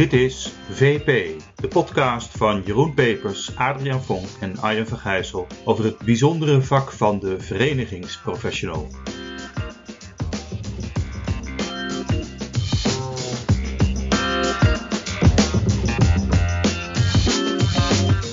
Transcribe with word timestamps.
Dit 0.00 0.12
is 0.12 0.52
VP, 0.70 1.40
de 1.56 1.68
podcast 1.68 2.36
van 2.36 2.62
Jeroen 2.62 2.94
Pepers, 2.94 3.56
Adriaan 3.56 4.02
Vonk 4.02 4.26
en 4.40 4.58
Arjen 4.58 4.86
van 4.86 4.98
Gijssel 4.98 5.46
over 5.64 5.84
het 5.84 5.98
bijzondere 5.98 6.62
vak 6.62 6.92
van 6.92 7.18
de 7.18 7.40
verenigingsprofessional. 7.40 8.86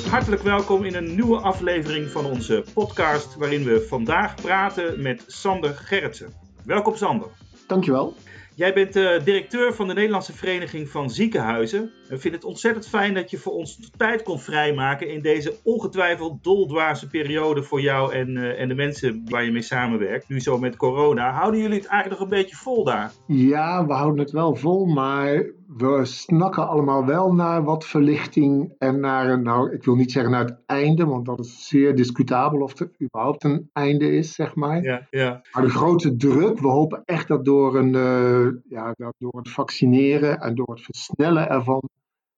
Hartelijk 0.10 0.42
welkom 0.42 0.84
in 0.84 0.96
een 0.96 1.16
nieuwe 1.16 1.40
aflevering 1.40 2.10
van 2.10 2.26
onze 2.26 2.64
podcast, 2.74 3.36
waarin 3.36 3.64
we 3.64 3.86
vandaag 3.88 4.36
praten 4.36 5.02
met 5.02 5.24
Sander 5.28 5.76
Gerritsen. 5.76 6.34
Welkom 6.66 6.96
Sander. 6.96 7.28
Dankjewel. 7.68 8.16
Jij 8.58 8.74
bent 8.74 8.96
uh, 8.96 9.24
directeur 9.24 9.74
van 9.74 9.88
de 9.88 9.94
Nederlandse 9.94 10.34
Vereniging 10.34 10.90
van 10.90 11.10
Ziekenhuizen. 11.10 11.92
We 12.10 12.18
vinden 12.18 12.40
het 12.40 12.50
ontzettend 12.50 12.88
fijn 12.88 13.14
dat 13.14 13.30
je 13.32 13.38
voor 13.38 13.54
ons 13.54 13.90
tijd 13.98 14.24
kon 14.24 14.40
vrijmaken 14.40 15.10
in 15.10 15.22
deze 15.22 15.56
ongetwijfeld 15.64 16.44
doldwaze 16.44 17.08
periode 17.08 17.64
voor 17.64 17.82
jou 17.82 18.14
en, 18.14 18.30
uh, 18.36 18.62
en 18.62 18.68
de 18.68 18.76
mensen 18.76 19.24
waar 19.30 19.44
je 19.44 19.52
mee 19.52 19.62
samenwerkt. 19.62 20.30
Nu 20.30 20.40
zo 20.40 20.58
met 20.58 20.76
corona. 20.76 21.32
Houden 21.32 21.60
jullie 21.60 21.78
het 21.78 21.88
eigenlijk 21.88 22.22
nog 22.22 22.30
een 22.32 22.38
beetje 22.38 22.56
vol 22.56 22.84
daar? 22.84 23.12
Ja, 23.26 23.86
we 23.86 23.94
houden 23.94 24.20
het 24.20 24.32
wel 24.32 24.56
vol, 24.56 24.86
maar 24.86 25.46
we 25.68 26.06
snakken 26.06 26.68
allemaal 26.68 27.06
wel 27.06 27.34
naar 27.34 27.64
wat 27.64 27.86
verlichting 27.86 28.74
en 28.78 29.00
naar 29.00 29.30
een, 29.30 29.44
nou, 29.44 29.74
ik 29.74 29.84
wil 29.84 29.96
niet 29.96 30.12
zeggen 30.12 30.32
naar 30.32 30.46
het 30.46 30.58
einde, 30.66 31.06
want 31.06 31.26
dat 31.26 31.40
is 31.40 31.68
zeer 31.68 31.96
discutabel 31.96 32.62
of 32.62 32.80
er 32.80 32.92
überhaupt 33.02 33.44
een 33.44 33.70
einde 33.74 34.12
is, 34.12 34.34
zeg 34.34 34.56
maar. 34.56 34.84
Ja, 34.84 35.08
ja. 35.10 35.42
Maar 35.52 35.64
de 35.64 35.70
grote 35.70 36.16
druk, 36.16 36.60
we 36.60 36.68
hopen 36.68 37.02
echt 37.06 37.28
dat 37.28 37.46
door, 37.46 37.76
een, 37.76 37.94
uh, 37.94 38.48
ja, 38.70 38.94
dat 38.96 39.14
door 39.18 39.38
het 39.38 39.50
vaccineren 39.50 40.40
en 40.40 40.56
door 40.56 40.70
het 40.70 40.82
versnellen 40.82 41.50
ervan, 41.50 41.90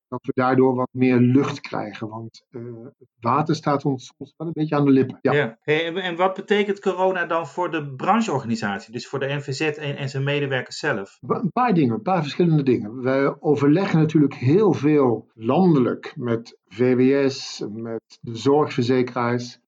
dat 0.09 0.25
we 0.25 0.31
daardoor 0.35 0.75
wat 0.75 0.89
meer 0.91 1.17
lucht 1.17 1.61
krijgen. 1.61 2.07
Want 2.07 2.45
uh, 2.49 2.61
het 2.83 3.07
water 3.19 3.55
staat 3.55 3.85
ons 3.85 4.13
soms 4.15 4.33
wel 4.37 4.47
een 4.47 4.53
beetje 4.53 4.75
aan 4.75 4.85
de 4.85 4.91
lippen. 4.91 5.17
Ja. 5.21 5.31
ja. 5.31 5.57
Hey, 5.61 5.93
en 5.93 6.15
wat 6.15 6.33
betekent 6.33 6.79
corona 6.79 7.25
dan 7.25 7.47
voor 7.47 7.71
de 7.71 7.93
brancheorganisatie, 7.95 8.93
dus 8.93 9.07
voor 9.07 9.19
de 9.19 9.33
NVZ 9.33 9.61
en, 9.61 9.97
en 9.97 10.09
zijn 10.09 10.23
medewerkers 10.23 10.77
zelf? 10.77 11.17
Een 11.27 11.51
paar 11.51 11.73
dingen, 11.73 11.93
een 11.93 12.01
paar 12.01 12.21
verschillende 12.21 12.63
dingen. 12.63 13.01
Wij 13.01 13.41
overleggen 13.41 13.99
natuurlijk 13.99 14.33
heel 14.33 14.73
veel 14.73 15.31
landelijk 15.33 16.13
met 16.15 16.57
VWS, 16.67 17.65
met 17.71 18.19
de 18.21 18.35
zorgverzekeraars, 18.35 19.59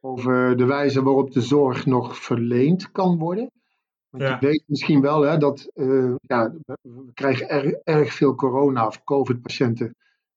over 0.00 0.56
de 0.56 0.64
wijze 0.64 1.02
waarop 1.02 1.32
de 1.32 1.40
zorg 1.40 1.86
nog 1.86 2.16
verleend 2.16 2.90
kan 2.92 3.18
worden. 3.18 3.50
Want 4.10 4.22
ja. 4.22 4.38
je 4.40 4.46
weet 4.46 4.64
misschien 4.66 5.00
wel 5.00 5.22
hè, 5.22 5.38
dat 5.38 5.70
uh, 5.74 6.14
ja, 6.20 6.52
we 6.82 7.12
krijgen 7.14 7.48
erg, 7.48 7.72
erg 7.72 8.12
veel 8.12 8.34
corona- 8.34 8.86
of 8.86 9.04
covid-patiënten 9.04 9.96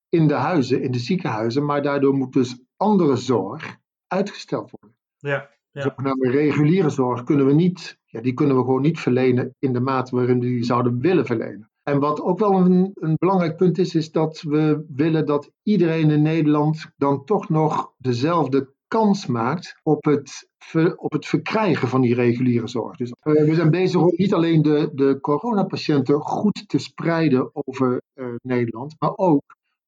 in 0.09 0.27
de 0.27 0.33
huizen, 0.33 0.81
in 0.81 0.91
de 0.91 0.99
ziekenhuizen, 0.99 1.65
maar 1.65 1.81
daardoor 1.81 2.13
moet 2.13 2.33
dus 2.33 2.61
andere 2.77 3.15
zorg 3.15 3.77
uitgesteld 4.07 4.71
worden. 4.71 4.97
Ja, 5.17 5.49
ja. 5.71 5.81
Zogenaamde 5.81 6.29
reguliere 6.29 6.89
zorg 6.89 7.23
kunnen 7.23 7.45
we 7.45 7.53
niet, 7.53 7.99
ja, 8.05 8.21
die 8.21 8.33
kunnen 8.33 8.55
we 8.55 8.63
gewoon 8.63 8.81
niet 8.81 8.99
verlenen 8.99 9.55
in 9.59 9.73
de 9.73 9.79
mate 9.79 10.15
waarin 10.15 10.39
we 10.39 10.45
die 10.45 10.63
zouden 10.63 10.99
willen 10.99 11.25
verlenen. 11.25 11.71
En 11.83 11.99
wat 11.99 12.21
ook 12.21 12.39
wel 12.39 12.53
een, 12.53 12.91
een 12.93 13.15
belangrijk 13.17 13.57
punt 13.57 13.77
is, 13.77 13.95
is 13.95 14.11
dat 14.11 14.41
we 14.41 14.85
willen 14.89 15.25
dat 15.25 15.51
iedereen 15.63 16.11
in 16.11 16.21
Nederland 16.21 16.91
dan 16.97 17.25
toch 17.25 17.49
nog 17.49 17.93
dezelfde 17.97 18.72
kans 18.93 19.25
maakt 19.25 19.79
op 19.83 20.03
het, 20.05 20.49
op 20.95 21.11
het 21.11 21.25
verkrijgen 21.25 21.87
van 21.87 22.01
die 22.01 22.15
reguliere 22.15 22.67
zorg. 22.67 22.97
Dus 22.97 23.09
uh, 23.09 23.33
we 23.45 23.55
zijn 23.55 23.69
bezig 23.69 24.01
om 24.01 24.13
niet 24.15 24.33
alleen 24.33 24.61
de, 24.61 24.89
de 24.93 25.19
coronapatiënten 25.21 26.21
goed 26.21 26.63
te 26.67 26.77
spreiden 26.77 27.49
over 27.53 28.01
uh, 28.15 28.27
Nederland, 28.41 28.95
maar 28.99 29.13
ook 29.15 29.41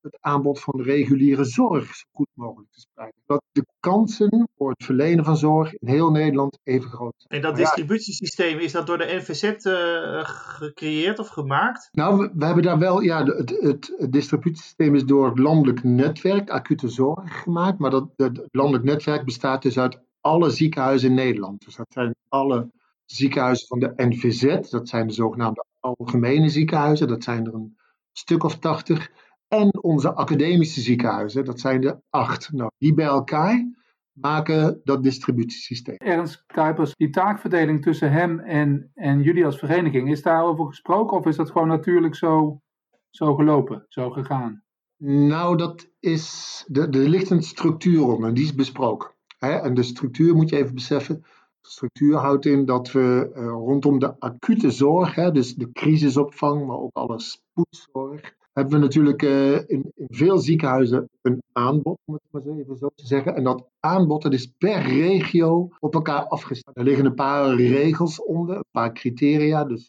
het 0.06 0.18
aanbod 0.22 0.60
van 0.60 0.82
reguliere 0.82 1.44
zorg 1.44 1.96
zo 1.96 2.06
goed 2.12 2.28
mogelijk 2.34 2.72
te 2.72 2.80
spreiden. 2.80 3.22
Dat 3.26 3.44
de 3.52 3.66
kansen 3.80 4.50
voor 4.58 4.70
het 4.70 4.84
verlenen 4.84 5.26
van 5.26 5.38
zorg 5.38 5.74
in 5.74 5.88
heel 5.88 6.12
Nederland 6.12 6.60
even 6.64 6.90
groot 6.90 7.14
zijn. 7.18 7.42
En 7.42 7.48
dat 7.48 7.58
distributiesysteem, 7.58 8.60
is 8.60 8.72
dat 8.72 8.88
door 8.88 8.98
de 8.98 9.22
NVZ 9.22 9.44
uh, 9.44 10.20
gecreëerd 10.24 11.20
of 11.20 11.28
gemaakt? 11.28 11.90
Nou, 11.92 12.18
we, 12.18 12.32
we 12.34 12.46
hebben 12.46 12.64
daar 12.64 12.80
wel, 12.80 13.02
ja, 13.02 13.24
het, 13.24 13.50
het, 13.50 13.94
het, 13.98 14.12
distributiesysteem 14.12 14.96
is 14.96 15.06
door 15.06 15.26
het 15.26 15.40
landelijk 15.40 15.84
netwerk 15.84 16.50
acute 16.50 16.90
zorg 16.90 17.42
gemaakt. 17.42 17.80
Maar 17.80 17.92
dat, 17.92 18.10
het 18.16 18.48
landelijk 18.52 18.84
netwerk 18.84 19.26
bestaat 19.26 19.62
dus 19.62 19.80
uit 19.80 20.00
alle 20.22 20.50
ziekenhuizen 20.50 21.10
in 21.10 21.16
Nederland. 21.16 21.66
Dus 21.66 21.76
dat 21.76 21.88
zijn 21.90 22.16
alle 22.30 22.70
ziekenhuizen 23.06 23.68
van 23.68 23.80
de 23.80 23.94
NVZ, 23.96 24.70
dat 24.70 24.90
zijn 24.90 25.08
de 25.08 25.14
zogenaamde 25.14 25.66
algemene 25.80 26.50
ziekenhuizen, 26.50 27.08
dat 27.08 27.24
zijn 27.24 27.46
er 27.46 27.54
een 27.54 27.78
stuk 28.12 28.44
of 28.44 28.60
tachtig 28.60 29.12
en 29.48 29.84
onze 29.84 30.14
academische 30.14 30.82
ziekenhuizen, 30.82 31.46
dat 31.46 31.60
zijn 31.60 31.84
er 31.84 32.02
acht. 32.10 32.52
Nou, 32.52 32.70
die 32.78 32.94
bij 32.94 33.06
elkaar 33.06 33.74
maken 34.12 34.82
dat 34.84 35.04
distributiesysteem. 35.04 35.96
Ernst 35.96 36.44
Kuipers, 36.46 36.96
die 36.96 37.10
taakverdeling 37.10 37.82
tussen 37.82 38.12
hem 38.12 38.40
en, 38.40 38.92
en 38.94 39.22
jullie 39.22 39.46
als 39.46 39.58
vereniging, 39.58 40.12
is 40.12 40.22
daarover 40.22 40.66
gesproken 40.66 41.18
of 41.18 41.26
is 41.26 41.36
dat 41.36 41.52
gewoon 41.52 41.68
natuurlijk 41.68 42.16
zo, 42.16 42.62
zo 43.10 43.36
gelopen, 43.36 43.86
zo 43.90 44.10
gegaan? 44.10 44.64
Nou, 44.98 45.58
dat 45.58 45.90
is, 46.00 46.66
er 46.72 46.90
ligt 46.90 47.30
een 47.30 47.44
structuur 47.44 48.04
onder, 48.04 48.34
die 48.34 48.44
is 48.44 48.56
besproken. 48.56 49.12
Hè? 49.38 49.52
En 49.52 49.74
de 49.74 49.84
structuur 49.84 50.36
moet 50.36 50.50
je 50.50 50.58
even 50.58 50.74
beseffen. 50.76 51.22
De 51.62 51.70
structuur 51.70 52.16
houdt 52.16 52.46
in 52.46 52.66
dat 52.66 52.92
we 52.92 53.32
uh, 53.36 53.46
rondom 53.46 54.00
de 54.00 54.20
acute 54.20 54.72
zorg, 54.72 55.16
hè, 55.16 55.32
dus 55.32 55.56
de 55.56 55.72
crisisopvang, 55.72 56.66
maar 56.66 56.78
ook 56.78 56.94
alle 56.94 57.20
spoedzorg, 57.20 58.36
hebben 58.56 58.74
we 58.74 58.80
natuurlijk 58.80 59.22
uh, 59.22 59.54
in, 59.54 59.92
in, 59.96 60.08
veel 60.08 60.38
ziekenhuizen 60.38 61.10
een 61.22 61.42
aanbod, 61.52 61.98
om 62.06 62.14
het 62.14 62.24
maar 62.30 62.42
zo 62.42 62.58
even 62.58 62.78
zo 62.78 62.90
te 62.96 63.06
zeggen. 63.06 63.36
En 63.36 63.44
dat 63.44 63.68
aanbod 63.80 64.22
dat 64.22 64.34
is 64.34 64.48
per 64.58 64.82
regio 64.82 65.70
op 65.80 65.94
elkaar 65.94 66.28
afgestemd. 66.28 66.78
Er 66.78 66.84
liggen 66.84 67.06
een 67.06 67.14
paar 67.14 67.56
regels 67.56 68.24
onder, 68.24 68.56
een 68.56 68.72
paar 68.72 68.94
criteria. 68.94 69.64
Dus 69.64 69.82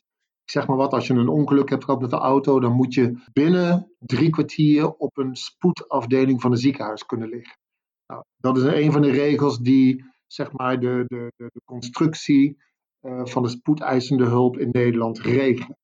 ik 0.43 0.51
zeg 0.51 0.67
maar 0.67 0.77
wat, 0.77 0.93
als 0.93 1.07
je 1.07 1.15
een 1.15 1.29
ongeluk 1.29 1.69
hebt 1.69 1.85
gehad 1.85 2.01
met 2.01 2.11
de 2.11 2.17
auto, 2.17 2.61
dan 2.61 2.73
moet 2.73 2.95
je 2.95 3.19
binnen 3.33 3.93
drie 3.99 4.31
kwartier 4.31 4.95
op 4.95 5.17
een 5.19 5.37
spoedafdeling 5.37 6.41
van 6.41 6.51
een 6.51 6.57
ziekenhuis 6.59 7.07
kunnen 7.07 7.29
liggen. 7.29 7.59
Nou, 8.07 8.23
dat 8.37 8.57
is 8.57 8.63
een 8.63 8.93
van 8.93 9.03
de 9.03 9.11
regels 9.11 9.59
die 9.59 10.05
zeg 10.27 10.53
maar 10.53 10.81
de, 10.81 11.05
de, 11.07 11.33
de, 11.37 11.51
constructie 11.65 12.57
uh, 13.03 13.27
van 13.27 13.43
de 13.43 13.49
spoedeisende 13.49 14.25
hulp 14.25 14.59
in 14.59 14.69
Nederland 14.73 15.19
regelen. 15.19 15.77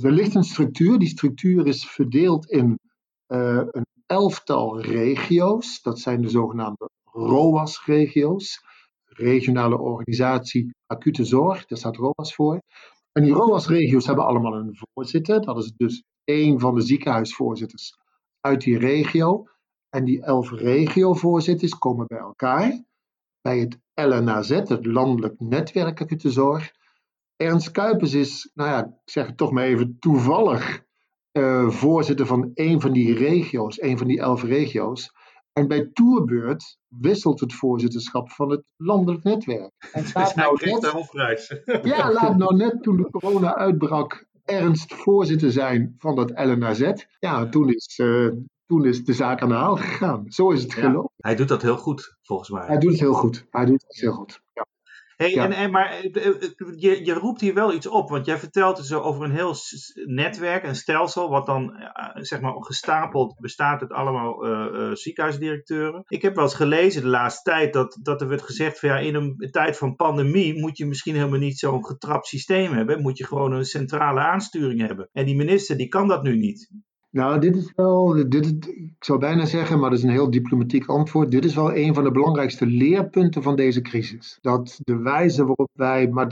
Dus 0.00 0.10
er 0.10 0.16
ligt 0.16 0.34
een 0.34 0.44
structuur. 0.44 0.98
Die 0.98 1.08
structuur 1.08 1.66
is 1.66 1.86
verdeeld 1.86 2.50
in 2.50 2.78
uh, 3.28 3.62
een 3.70 3.86
elftal 4.06 4.80
regio's. 4.80 5.82
Dat 5.82 5.98
zijn 5.98 6.22
de 6.22 6.28
zogenaamde 6.28 6.90
ROAS-regio's. 7.04 8.60
Regionale 9.04 9.78
Organisatie 9.78 10.74
Acute 10.86 11.24
Zorg, 11.24 11.66
daar 11.66 11.78
staat 11.78 11.96
ROAS 11.96 12.34
voor. 12.34 12.62
En 13.12 13.22
die 13.22 13.32
ROAS-regio's 13.32 14.06
hebben 14.06 14.24
allemaal 14.24 14.54
een 14.54 14.78
voorzitter. 14.92 15.40
Dat 15.40 15.58
is 15.58 15.72
dus 15.76 16.02
één 16.24 16.60
van 16.60 16.74
de 16.74 16.80
ziekenhuisvoorzitters 16.80 17.96
uit 18.40 18.60
die 18.60 18.78
regio. 18.78 19.46
En 19.88 20.04
die 20.04 20.22
elf 20.22 20.50
regiovoorzitters 20.50 21.78
komen 21.78 22.06
bij 22.06 22.18
elkaar 22.18 22.82
bij 23.40 23.58
het 23.58 23.78
LNAZ, 23.94 24.48
het 24.48 24.86
Landelijk 24.86 25.40
Netwerk 25.40 26.00
Acute 26.00 26.30
Zorg. 26.30 26.72
Ernst 27.40 27.70
Kuipers 27.70 28.14
is, 28.14 28.50
nou 28.54 28.70
ja, 28.70 28.84
ik 28.84 29.10
zeg 29.10 29.26
het 29.26 29.36
toch 29.36 29.50
maar 29.50 29.64
even, 29.64 29.96
toevallig 29.98 30.82
uh, 31.32 31.68
voorzitter 31.68 32.26
van 32.26 32.50
een 32.54 32.80
van 32.80 32.92
die 32.92 33.14
regio's, 33.14 33.82
een 33.82 33.98
van 33.98 34.06
die 34.06 34.20
elf 34.20 34.42
regio's. 34.42 35.12
En 35.52 35.68
bij 35.68 35.90
Tourbeurt 35.92 36.78
wisselt 36.88 37.40
het 37.40 37.54
voorzitterschap 37.54 38.30
van 38.30 38.50
het 38.50 38.64
landelijk 38.76 39.22
netwerk. 39.22 39.72
En 39.92 40.04
nou 40.34 40.58
net, 40.64 40.80
de 40.80 40.88
hoofdprijs. 40.88 41.54
Ja, 41.82 42.12
laat 42.12 42.36
nou 42.36 42.56
net 42.56 42.82
toen 42.82 42.96
de 42.96 43.10
corona 43.10 43.56
uitbrak 43.56 44.26
Ernst 44.44 44.94
voorzitter 44.94 45.52
zijn 45.52 45.94
van 45.98 46.16
dat 46.16 46.30
LNAZ. 46.30 46.92
Ja, 47.18 47.48
toen 47.48 47.68
is, 47.68 47.98
uh, 48.02 48.32
toen 48.66 48.86
is 48.86 49.04
de 49.04 49.12
zaak 49.12 49.42
aan 49.42 49.48
de 49.48 49.54
haal 49.54 49.76
gegaan. 49.76 50.24
Zo 50.28 50.50
is 50.50 50.62
het 50.62 50.72
ja, 50.72 50.80
gelopen. 50.80 51.12
Hij 51.16 51.36
doet 51.36 51.48
dat 51.48 51.62
heel 51.62 51.76
goed, 51.76 52.16
volgens 52.22 52.50
mij. 52.50 52.66
Hij 52.66 52.78
doet 52.78 52.90
het 52.90 53.00
heel 53.00 53.14
goed. 53.14 53.46
Hij 53.50 53.64
doet 53.64 53.82
het 53.86 54.00
heel 54.00 54.12
goed, 54.12 54.42
ja. 54.54 54.66
Hey, 55.20 55.30
ja. 55.30 55.44
en, 55.44 55.52
en, 55.52 55.70
maar 55.70 56.02
je, 56.76 57.04
je 57.04 57.12
roept 57.12 57.40
hier 57.40 57.54
wel 57.54 57.74
iets 57.74 57.86
op, 57.86 58.08
want 58.08 58.26
jij 58.26 58.38
vertelt 58.38 58.76
dus 58.76 58.92
over 58.92 59.24
een 59.24 59.34
heel 59.34 59.54
netwerk, 60.04 60.64
een 60.64 60.76
stelsel, 60.76 61.28
wat 61.28 61.46
dan 61.46 61.74
zeg 62.14 62.40
maar 62.40 62.52
gestapeld 62.58 63.34
bestaat 63.40 63.80
uit 63.80 63.92
allemaal 63.92 64.46
uh, 64.46 64.66
uh, 64.72 64.94
ziekenhuisdirecteuren. 64.94 66.02
Ik 66.06 66.22
heb 66.22 66.34
wel 66.34 66.44
eens 66.44 66.54
gelezen 66.54 67.02
de 67.02 67.08
laatste 67.08 67.50
tijd 67.50 67.72
dat, 67.72 67.98
dat 68.02 68.20
er 68.20 68.28
werd 68.28 68.42
gezegd 68.42 68.78
van 68.78 68.88
ja, 68.88 68.98
in 68.98 69.14
een 69.14 69.48
tijd 69.50 69.76
van 69.76 69.96
pandemie 69.96 70.60
moet 70.60 70.78
je 70.78 70.86
misschien 70.86 71.14
helemaal 71.14 71.38
niet 71.38 71.58
zo'n 71.58 71.86
getrapt 71.86 72.26
systeem 72.26 72.72
hebben, 72.72 73.02
moet 73.02 73.18
je 73.18 73.26
gewoon 73.26 73.52
een 73.52 73.64
centrale 73.64 74.20
aansturing 74.20 74.80
hebben. 74.80 75.08
En 75.12 75.24
die 75.24 75.36
minister 75.36 75.76
die 75.76 75.88
kan 75.88 76.08
dat 76.08 76.22
nu 76.22 76.36
niet. 76.36 76.70
Nou, 77.10 77.40
dit 77.40 77.56
is 77.56 77.72
wel, 77.76 78.28
dit, 78.28 78.68
ik 78.68 79.04
zou 79.04 79.18
bijna 79.18 79.44
zeggen, 79.44 79.78
maar 79.78 79.90
dat 79.90 79.98
is 79.98 80.04
een 80.04 80.10
heel 80.10 80.30
diplomatiek 80.30 80.86
antwoord. 80.86 81.30
Dit 81.30 81.44
is 81.44 81.54
wel 81.54 81.76
een 81.76 81.94
van 81.94 82.04
de 82.04 82.10
belangrijkste 82.10 82.66
leerpunten 82.66 83.42
van 83.42 83.56
deze 83.56 83.80
crisis. 83.80 84.38
Dat 84.40 84.80
de 84.84 84.96
wijze 84.96 85.44
waarop 85.44 85.70
wij, 85.72 86.08
maar 86.08 86.28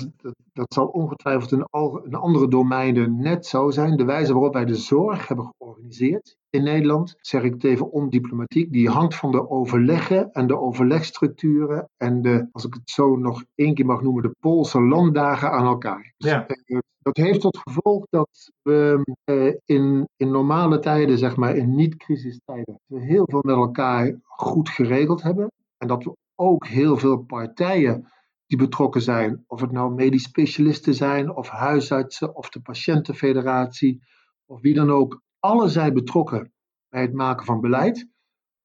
dat, 0.52 0.74
zal 0.74 0.86
ongetwijfeld 0.86 1.52
in, 1.52 1.62
al, 1.62 2.04
in 2.04 2.14
andere 2.14 2.48
domeinen 2.48 3.20
net 3.20 3.46
zo 3.46 3.70
zijn, 3.70 3.96
de 3.96 4.04
wijze 4.04 4.32
waarop 4.32 4.52
wij 4.52 4.64
de 4.64 4.74
zorg 4.74 5.28
hebben 5.28 5.52
georganiseerd 5.58 6.37
in 6.50 6.62
Nederland, 6.62 7.14
zeg 7.20 7.42
ik 7.42 7.52
het 7.52 7.64
even 7.64 7.90
ondiplomatiek, 7.90 8.72
die 8.72 8.88
hangt 8.88 9.14
van 9.14 9.30
de 9.30 9.50
overleggen 9.50 10.32
en 10.32 10.46
de 10.46 10.58
overlegstructuren 10.58 11.88
en 11.96 12.22
de, 12.22 12.48
als 12.52 12.64
ik 12.64 12.74
het 12.74 12.90
zo 12.90 13.16
nog 13.16 13.44
één 13.54 13.74
keer 13.74 13.86
mag 13.86 14.02
noemen, 14.02 14.22
de 14.22 14.36
Poolse 14.40 14.80
landdagen 14.80 15.50
aan 15.50 15.66
elkaar. 15.66 16.12
Ja. 16.16 16.46
Dus, 16.46 16.80
dat 16.98 17.16
heeft 17.16 17.40
tot 17.40 17.58
gevolg 17.58 18.06
dat 18.10 18.50
we 18.62 19.02
eh, 19.24 19.54
in, 19.64 20.08
in 20.16 20.30
normale 20.30 20.78
tijden, 20.78 21.18
zeg 21.18 21.36
maar 21.36 21.56
in 21.56 21.74
niet-crisistijden, 21.74 22.80
we 22.86 23.00
heel 23.00 23.26
veel 23.30 23.42
met 23.42 23.56
elkaar 23.56 24.18
goed 24.22 24.68
geregeld 24.68 25.22
hebben. 25.22 25.52
En 25.76 25.88
dat 25.88 26.04
we 26.04 26.16
ook 26.34 26.66
heel 26.66 26.96
veel 26.96 27.18
partijen 27.18 28.12
die 28.46 28.58
betrokken 28.58 29.02
zijn, 29.02 29.44
of 29.46 29.60
het 29.60 29.72
nou 29.72 29.94
medisch 29.94 30.22
specialisten 30.22 30.94
zijn, 30.94 31.34
of 31.34 31.48
huisartsen, 31.48 32.36
of 32.36 32.48
de 32.48 32.60
patiëntenfederatie, 32.60 34.02
of 34.46 34.60
wie 34.60 34.74
dan 34.74 34.90
ook, 34.90 35.22
alle 35.38 35.68
zijn 35.68 35.94
betrokken 35.94 36.52
bij 36.88 37.00
het 37.00 37.12
maken 37.12 37.46
van 37.46 37.60
beleid. 37.60 38.08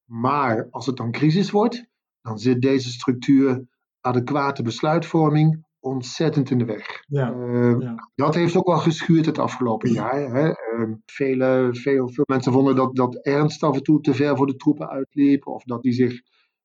Maar 0.09 0.67
als 0.69 0.85
het 0.85 0.97
dan 0.97 1.11
crisis 1.11 1.51
wordt, 1.51 1.85
dan 2.21 2.39
zit 2.39 2.61
deze 2.61 2.89
structuur 2.89 3.67
adequate 4.01 4.63
besluitvorming 4.63 5.65
ontzettend 5.79 6.49
in 6.49 6.57
de 6.57 6.65
weg. 6.65 7.03
Ja. 7.07 7.33
Uh, 7.33 7.79
Ja. 7.79 8.09
Dat 8.15 8.35
heeft 8.35 8.55
ook 8.55 8.67
wel 8.67 8.77
geschuurd 8.77 9.25
het 9.25 9.37
afgelopen 9.39 9.91
jaar. 9.91 10.31
Hè. 10.33 10.47
Uh, 10.47 10.95
vele, 11.05 11.69
veel, 11.71 12.09
veel 12.09 12.23
mensen 12.27 12.51
vonden 12.51 12.75
dat, 12.75 12.95
dat 12.95 13.15
Ernst 13.15 13.63
af 13.63 13.75
en 13.75 13.83
toe 13.83 14.01
te 14.01 14.13
ver 14.13 14.37
voor 14.37 14.47
de 14.47 14.55
troepen 14.55 14.89
uitliep, 14.89 15.47
of 15.47 15.63
dat 15.63 15.83
hij 15.83 15.93
zich 15.93 16.21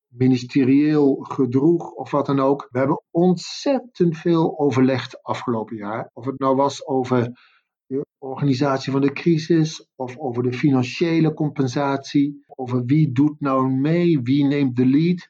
ministerieel 0.08 1.14
gedroeg, 1.14 1.92
of 1.92 2.10
wat 2.10 2.26
dan 2.26 2.40
ook. 2.40 2.68
We 2.70 2.78
hebben 2.78 3.02
ontzettend 3.10 4.16
veel 4.16 4.58
overlegd 4.58 5.22
afgelopen 5.22 5.76
jaar. 5.76 6.10
Of 6.12 6.24
het 6.24 6.38
nou 6.38 6.56
was 6.56 6.86
over 6.86 7.30
de 7.88 8.04
organisatie 8.18 8.92
van 8.92 9.00
de 9.00 9.12
crisis, 9.12 9.88
of 9.96 10.18
over 10.18 10.42
de 10.42 10.52
financiële 10.52 11.34
compensatie, 11.34 12.44
over 12.46 12.84
wie 12.84 13.12
doet 13.12 13.40
nou 13.40 13.70
mee, 13.70 14.20
wie 14.22 14.44
neemt 14.44 14.76
de 14.76 14.86
lead 14.86 15.28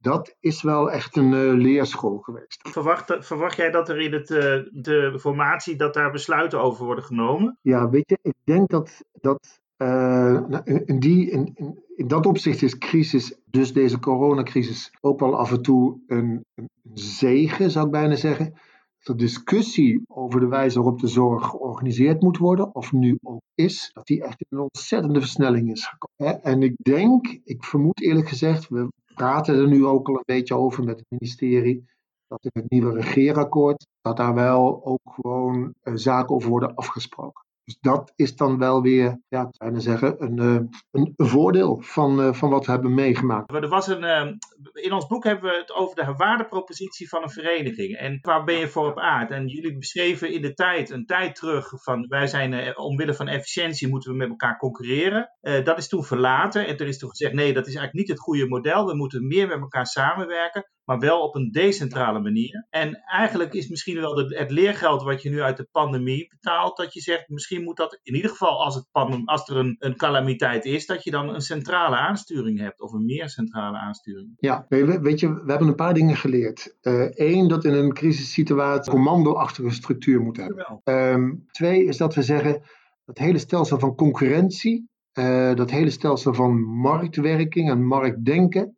dat 0.00 0.36
is 0.40 0.62
wel 0.62 0.90
echt 0.90 1.16
een 1.16 1.32
uh, 1.32 1.52
leerschool 1.54 2.18
geweest. 2.18 2.68
Verwacht, 2.68 3.16
verwacht 3.18 3.56
jij 3.56 3.70
dat 3.70 3.88
er 3.88 4.00
in 4.00 4.12
het, 4.12 4.30
uh, 4.30 4.38
de 4.70 5.16
formatie 5.20 5.76
dat 5.76 5.94
daar 5.94 6.10
besluiten 6.10 6.60
over 6.60 6.84
worden 6.84 7.04
genomen? 7.04 7.58
Ja, 7.62 7.88
weet 7.88 8.08
je, 8.08 8.18
ik 8.22 8.34
denk 8.44 8.68
dat, 8.68 9.04
dat 9.12 9.60
uh, 9.78 10.40
in, 10.64 10.98
die, 10.98 11.30
in, 11.30 11.50
in, 11.54 11.84
in, 11.96 12.08
dat 12.08 12.26
opzicht 12.26 12.62
is 12.62 12.78
crisis, 12.78 13.40
dus 13.44 13.72
deze 13.72 13.98
coronacrisis, 13.98 14.92
ook 15.00 15.20
wel 15.20 15.36
af 15.36 15.50
en 15.50 15.62
toe 15.62 16.00
een, 16.06 16.44
een 16.54 16.70
zegen, 16.94 17.70
zou 17.70 17.86
ik 17.86 17.92
bijna 17.92 18.16
zeggen. 18.16 18.54
De 19.02 19.14
discussie 19.14 20.02
over 20.06 20.40
de 20.40 20.46
wijze 20.46 20.78
waarop 20.80 21.00
de 21.00 21.06
zorg 21.06 21.46
georganiseerd 21.46 22.22
moet 22.22 22.38
worden, 22.38 22.74
of 22.74 22.92
nu 22.92 23.18
ook 23.22 23.42
is, 23.54 23.90
dat 23.92 24.06
die 24.06 24.22
echt 24.22 24.40
in 24.40 24.58
een 24.58 24.68
ontzettende 24.72 25.20
versnelling 25.20 25.70
is 25.70 25.86
gekomen. 25.86 26.42
En 26.42 26.62
ik 26.62 26.74
denk, 26.76 27.40
ik 27.44 27.64
vermoed 27.64 28.00
eerlijk 28.02 28.28
gezegd, 28.28 28.68
we 28.68 28.88
praten 29.14 29.54
er 29.54 29.68
nu 29.68 29.86
ook 29.86 30.08
al 30.08 30.14
een 30.14 30.22
beetje 30.24 30.54
over 30.54 30.84
met 30.84 30.98
het 30.98 31.06
ministerie. 31.08 31.84
Dat 32.26 32.44
in 32.44 32.62
het 32.62 32.70
nieuwe 32.70 32.92
regeerakkoord, 32.92 33.86
dat 34.00 34.16
daar 34.16 34.34
wel 34.34 34.84
ook 34.84 35.14
gewoon 35.14 35.74
uh, 35.82 35.94
zaken 35.96 36.34
over 36.34 36.50
worden 36.50 36.74
afgesproken. 36.74 37.44
Dus 37.64 37.78
dat 37.80 38.12
is 38.16 38.36
dan 38.36 38.58
wel 38.58 38.82
weer, 38.82 39.20
ja, 39.28 39.50
bijna 39.58 39.78
zeggen, 39.78 40.22
een, 40.22 40.36
uh, 40.36 40.60
een, 40.90 41.12
voordeel 41.16 41.80
van, 41.80 42.20
uh, 42.20 42.32
van 42.32 42.50
wat 42.50 42.66
we 42.66 42.72
hebben 42.72 42.94
meegemaakt. 42.94 43.54
Er 43.54 43.68
was 43.68 43.86
een, 43.86 44.02
uh, 44.02 44.32
in 44.72 44.92
ons 44.92 45.06
boek 45.06 45.24
hebben 45.24 45.50
we 45.50 45.56
het 45.56 45.72
over 45.72 45.96
de 45.96 46.14
waardepropositie 46.16 47.08
van 47.08 47.22
een 47.22 47.30
vereniging. 47.30 47.96
En 47.96 48.18
waar 48.22 48.44
ben 48.44 48.58
je 48.58 48.68
voor 48.68 48.90
op 48.90 48.98
aard? 48.98 49.30
En 49.30 49.46
jullie 49.46 49.78
beschreven 49.78 50.32
in 50.32 50.42
de 50.42 50.54
tijd, 50.54 50.90
een 50.90 51.06
tijd 51.06 51.34
terug, 51.34 51.72
van 51.82 52.06
wij 52.08 52.26
zijn 52.26 52.52
eh, 52.52 52.78
omwille 52.78 53.14
van 53.14 53.28
efficiëntie 53.28 53.88
moeten 53.88 54.10
we 54.10 54.16
met 54.16 54.28
elkaar 54.28 54.58
concurreren. 54.58 55.30
dat 55.40 55.78
is 55.78 55.88
toen 55.88 56.04
verlaten 56.04 56.66
en 56.66 56.76
er 56.76 56.86
is 56.86 56.98
toen 56.98 57.10
gezegd, 57.10 57.34
nee, 57.34 57.52
dat 57.52 57.66
is 57.66 57.74
eigenlijk 57.74 57.94
niet 57.94 58.08
het 58.08 58.26
goede 58.26 58.48
model. 58.48 58.86
We 58.86 58.96
moeten 58.96 59.26
meer 59.26 59.46
met 59.46 59.60
elkaar 59.60 59.86
samenwerken 59.86 60.70
maar 60.84 60.98
wel 60.98 61.20
op 61.22 61.34
een 61.34 61.50
decentrale 61.50 62.20
manier. 62.20 62.66
En 62.70 63.02
eigenlijk 63.04 63.54
is 63.54 63.68
misschien 63.68 64.00
wel 64.00 64.16
het 64.16 64.50
leergeld 64.50 65.02
wat 65.02 65.22
je 65.22 65.30
nu 65.30 65.42
uit 65.42 65.56
de 65.56 65.68
pandemie 65.72 66.28
betaalt, 66.28 66.76
dat 66.76 66.94
je 66.94 67.00
zegt, 67.00 67.28
misschien 67.28 67.64
moet 67.64 67.76
dat 67.76 68.00
in 68.02 68.14
ieder 68.14 68.30
geval 68.30 68.64
als, 68.64 68.74
het 68.74 68.86
pandem, 68.90 69.28
als 69.28 69.48
er 69.48 69.56
een, 69.56 69.76
een 69.78 69.96
calamiteit 69.96 70.64
is, 70.64 70.86
dat 70.86 71.04
je 71.04 71.10
dan 71.10 71.34
een 71.34 71.40
centrale 71.40 71.96
aansturing 71.96 72.58
hebt, 72.58 72.80
of 72.80 72.92
een 72.92 73.04
meer 73.04 73.28
centrale 73.28 73.78
aansturing. 73.78 74.32
Ja, 74.36 74.66
weet 74.68 75.20
je, 75.20 75.34
we 75.34 75.50
hebben 75.50 75.68
een 75.68 75.74
paar 75.74 75.94
dingen 75.94 76.16
geleerd. 76.16 76.76
Eén, 76.80 77.42
uh, 77.42 77.48
dat 77.48 77.64
in 77.64 77.72
een 77.72 77.92
crisissituatie 77.92 78.92
commandoachtige 78.92 79.70
structuur 79.70 80.20
moet 80.20 80.36
hebben. 80.36 80.80
Um, 80.84 81.46
twee 81.50 81.84
is 81.84 81.96
dat 81.96 82.14
we 82.14 82.22
zeggen, 82.22 82.62
dat 83.04 83.18
hele 83.18 83.38
stelsel 83.38 83.78
van 83.78 83.94
concurrentie, 83.94 84.88
uh, 85.18 85.54
dat 85.54 85.70
hele 85.70 85.90
stelsel 85.90 86.34
van 86.34 86.60
marktwerking 86.62 87.70
en 87.70 87.86
marktdenken, 87.86 88.76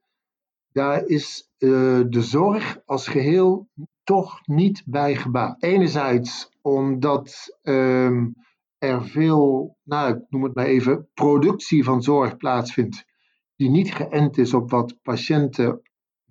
daar 0.72 1.06
is 1.06 1.51
de 2.09 2.23
zorg 2.23 2.79
als 2.85 3.09
geheel 3.09 3.69
toch 4.05 4.47
niet 4.47 4.82
bij 4.87 5.17
gebaat. 5.17 5.62
Enerzijds 5.62 6.50
omdat 6.62 7.59
um, 7.62 8.35
er 8.79 9.05
veel, 9.05 9.76
nou 9.82 10.14
ik 10.14 10.23
noem 10.29 10.43
het 10.43 10.55
maar 10.55 10.64
even, 10.64 11.09
productie 11.14 11.85
van 11.85 12.03
zorg 12.03 12.37
plaatsvindt 12.37 13.05
die 13.56 13.70
niet 13.70 13.94
geënt 13.94 14.38
is 14.38 14.55
op 14.55 14.70
wat 14.70 15.03
patiënten 15.03 15.82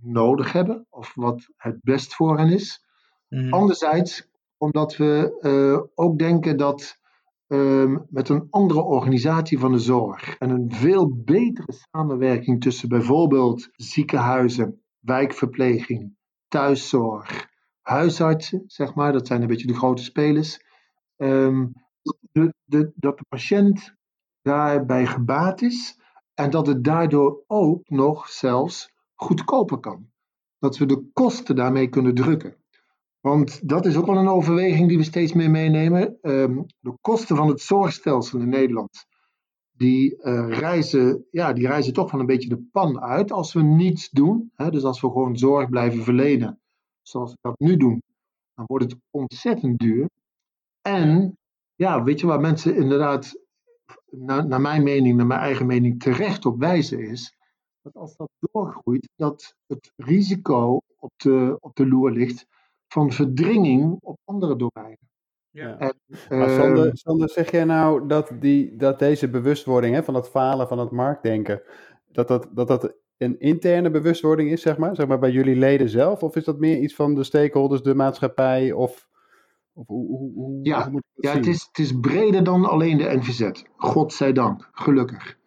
nodig 0.02 0.52
hebben 0.52 0.88
of 0.90 1.14
wat 1.16 1.50
het 1.58 1.78
best 1.82 2.16
voor 2.16 2.38
hen 2.38 2.52
is. 2.52 2.86
Mm. 3.30 3.54
Anderzijds 3.54 4.30
omdat 4.58 4.98
we 4.98 5.40
uh, 5.42 5.90
ook 5.96 6.20
denken 6.20 6.58
dat 6.58 7.00
um, 7.48 8.06
met 8.10 8.30
een 8.30 8.48
andere 8.50 8.82
organisatie 8.82 9.60
van 9.60 9.72
de 9.72 9.80
zorg 9.80 10.38
en 10.38 10.50
een 10.50 10.72
veel 10.72 11.14
betere 11.16 11.74
samenwerking 11.92 12.62
tussen 12.62 12.90
bijvoorbeeld 12.90 13.70
ziekenhuizen, 13.72 14.82
wijkverpleging, 15.02 16.16
thuiszorg, 16.48 17.50
huisartsen, 17.82 18.64
zeg 18.68 18.94
maar, 18.94 19.12
dat 19.14 19.28
zijn 19.28 19.42
een 19.42 19.48
beetje 19.48 19.68
de 19.68 19.76
grote 19.76 20.04
spelers, 20.04 20.64
um, 21.18 21.74
de, 22.32 22.92
dat 22.96 23.18
de 23.18 23.26
patiënt 23.30 23.96
daarbij 24.42 25.06
gebaat 25.06 25.62
is 25.62 26.00
en 26.34 26.50
dat 26.50 26.68
het 26.68 26.84
daardoor 26.84 27.44
ook 27.48 27.90
nog 27.90 28.30
zelfs 28.30 28.94
goedkoper 29.14 29.80
kan. 29.80 30.10
Dat 30.60 30.78
we 30.78 30.86
de 30.86 31.10
kosten 31.14 31.56
daarmee 31.56 31.88
kunnen 31.88 32.16
drukken. 32.16 32.56
Want 33.20 33.70
dat 33.70 33.86
is 33.86 33.96
ook 33.96 34.06
wel 34.06 34.18
een 34.18 34.28
overweging 34.28 34.88
die 34.88 34.98
we 34.98 35.04
steeds 35.04 35.34
meer 35.34 35.50
meenemen. 35.50 36.18
Um, 36.22 36.66
de 36.80 36.98
kosten 37.02 37.36
van 37.36 37.48
het 37.48 37.62
zorgstelsel 37.62 38.40
in 38.40 38.50
Nederland, 38.50 39.06
die, 39.82 40.18
uh, 40.22 40.60
reizen, 40.60 41.26
ja, 41.32 41.54
die 41.54 41.68
reizen 41.68 41.94
toch 41.94 42.12
wel 42.12 42.20
een 42.20 42.26
beetje 42.26 42.50
de 42.50 42.68
pan 42.72 43.00
uit 43.00 43.32
als 43.32 43.54
we 43.54 43.62
niets 43.62 44.10
doen. 44.10 44.52
Hè? 44.56 44.70
Dus 44.70 44.84
als 44.84 45.02
we 45.02 45.08
gewoon 45.08 45.38
zorg 45.38 45.70
blijven 45.70 46.04
verlenen, 46.04 46.60
zoals 47.02 47.32
we 47.32 47.38
dat 47.42 47.60
nu 47.60 47.78
doen, 47.78 48.02
dan 48.54 48.66
wordt 48.66 48.92
het 48.92 49.02
ontzettend 49.10 49.80
duur. 49.80 50.10
En 50.82 51.38
ja, 51.76 52.04
weet 52.04 52.20
je 52.20 52.28
waar 52.28 52.40
mensen 52.40 52.76
inderdaad, 52.76 53.40
naar, 54.10 54.48
naar 54.48 54.62
mijn 54.62 54.84
mening, 54.84 55.18
naar 55.18 55.28
mijn 55.28 55.40
eigen 55.40 55.66
mening, 55.66 56.00
terecht 56.00 56.46
op 56.46 56.60
wijzen 56.60 57.00
is, 57.00 57.36
dat 57.82 57.96
als 57.96 58.16
dat 58.16 58.30
doorgroeit, 58.40 59.10
dat 59.16 59.56
het 59.68 59.92
risico 59.96 60.80
op 61.00 61.12
de, 61.16 61.58
op 61.60 61.76
de 61.76 61.88
loer 61.88 62.12
ligt 62.12 62.46
van 62.88 63.12
verdringing 63.12 63.98
op 64.02 64.18
andere 64.24 64.56
domeinen. 64.56 65.11
Ja. 65.52 65.78
En, 65.78 65.96
maar 66.30 66.50
Sander, 66.50 66.90
Sander, 66.94 67.30
zeg 67.30 67.52
jij 67.52 67.64
nou 67.64 68.08
dat, 68.08 68.32
die, 68.40 68.76
dat 68.76 69.00
deze 69.00 69.30
bewustwording 69.30 69.96
hè, 69.96 70.04
van 70.04 70.16
het 70.16 70.30
falen 70.30 70.68
van 70.68 70.80
het 70.80 70.92
marktdenken, 70.92 71.62
dat 72.12 72.28
dat, 72.28 72.48
dat 72.52 72.68
dat 72.68 72.96
een 73.18 73.40
interne 73.40 73.90
bewustwording 73.90 74.52
is, 74.52 74.62
zeg 74.62 74.78
maar, 74.78 74.96
zeg 74.96 75.08
maar, 75.08 75.20
bij 75.20 75.32
jullie 75.32 75.56
leden 75.56 75.90
zelf? 75.90 76.24
Of 76.24 76.36
is 76.36 76.44
dat 76.44 76.60
meer 76.60 76.78
iets 76.78 76.96
van 76.96 77.16
de 77.16 77.24
stakeholders, 77.24 77.82
de 77.82 77.96
maatschappij? 77.96 78.72
Of, 78.72 79.08
of 79.74 79.88
hoe, 79.88 80.08
hoe, 80.08 80.34
hoe, 80.34 80.60
ja, 80.64 80.84
hoe 80.84 80.92
moet 80.92 81.04
ja 81.14 81.34
het, 81.34 81.48
is, 81.48 81.68
het 81.68 81.80
is 81.80 82.00
breder 82.00 82.44
dan 82.44 82.66
alleen 82.66 82.98
de 82.98 83.16
NVZ. 83.16 83.52
Godzijdank, 83.76 84.70
gelukkig. 84.72 85.40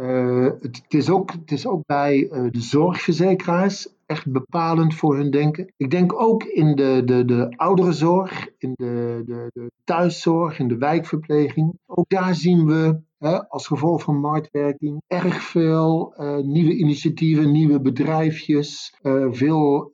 Uh, 0.00 0.44
het, 0.44 0.80
het, 0.82 0.94
is 0.94 1.10
ook, 1.10 1.32
het 1.32 1.50
is 1.50 1.66
ook 1.66 1.86
bij 1.86 2.18
uh, 2.18 2.50
de 2.50 2.60
zorgverzekeraars 2.60 3.88
echt 4.06 4.32
bepalend 4.32 4.94
voor 4.94 5.16
hun 5.16 5.30
denken. 5.30 5.72
Ik 5.76 5.90
denk 5.90 6.20
ook 6.20 6.44
in 6.44 6.76
de, 6.76 7.02
de, 7.04 7.24
de 7.24 7.54
ouderenzorg, 7.56 8.48
in 8.58 8.72
de, 8.76 9.22
de, 9.26 9.50
de 9.52 9.70
thuiszorg, 9.84 10.58
in 10.58 10.68
de 10.68 10.76
wijkverpleging. 10.76 11.78
Ook 11.86 12.08
daar 12.08 12.34
zien 12.34 12.66
we 12.66 13.00
hè, 13.18 13.48
als 13.48 13.66
gevolg 13.66 14.02
van 14.02 14.20
marktwerking 14.20 15.02
erg 15.06 15.42
veel 15.42 16.14
uh, 16.16 16.36
nieuwe 16.36 16.74
initiatieven, 16.74 17.52
nieuwe 17.52 17.80
bedrijfjes, 17.80 18.94
veel 19.30 19.90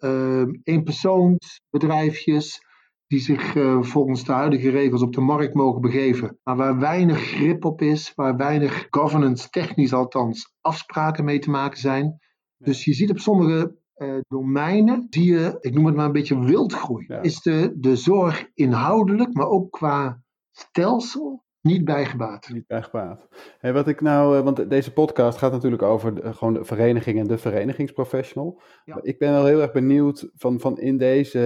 eenpersoonsbedrijfjes 0.62 2.63
die 3.14 3.22
zich 3.22 3.54
uh, 3.54 3.82
volgens 3.82 4.24
de 4.24 4.32
huidige 4.32 4.70
regels 4.70 5.02
op 5.02 5.12
de 5.12 5.20
markt 5.20 5.54
mogen 5.54 5.80
begeven, 5.80 6.38
maar 6.42 6.56
waar 6.56 6.78
weinig 6.78 7.18
grip 7.18 7.64
op 7.64 7.80
is, 7.82 8.12
waar 8.14 8.36
weinig 8.36 8.86
governance, 8.90 9.50
technisch 9.50 9.92
althans, 9.92 10.54
afspraken 10.60 11.24
mee 11.24 11.38
te 11.38 11.50
maken 11.50 11.78
zijn. 11.78 12.18
Dus 12.56 12.84
je 12.84 12.92
ziet 12.92 13.10
op 13.10 13.18
sommige 13.18 13.76
uh, 13.96 14.14
domeinen, 14.28 15.06
zie 15.10 15.32
je, 15.32 15.56
ik 15.60 15.74
noem 15.74 15.86
het 15.86 15.96
maar 15.96 16.06
een 16.06 16.12
beetje 16.12 16.44
wildgroei. 16.44 17.04
Ja. 17.08 17.22
Is 17.22 17.40
de, 17.40 17.74
de 17.76 17.96
zorg 17.96 18.50
inhoudelijk, 18.54 19.34
maar 19.34 19.48
ook 19.48 19.70
qua 19.70 20.22
stelsel 20.50 21.43
niet 21.64 21.84
bijgebaat. 21.84 22.48
Niet 22.48 22.66
bijgebaat. 22.66 23.28
Hey, 23.58 23.72
wat 23.72 23.88
ik 23.88 24.00
nou, 24.00 24.36
eh, 24.36 24.44
want 24.44 24.70
deze 24.70 24.92
podcast 24.92 25.38
gaat 25.38 25.52
natuurlijk 25.52 25.82
over 25.82 26.14
de, 26.14 26.32
gewoon 26.32 26.54
de 26.54 26.64
vereniging 26.64 27.18
en 27.18 27.26
de 27.26 27.38
verenigingsprofessional. 27.38 28.60
Ja. 28.84 28.98
Ik 29.02 29.18
ben 29.18 29.32
wel 29.32 29.44
heel 29.44 29.60
erg 29.60 29.72
benieuwd 29.72 30.30
van, 30.36 30.60
van 30.60 30.78
in 30.80 30.96
deze, 30.96 31.40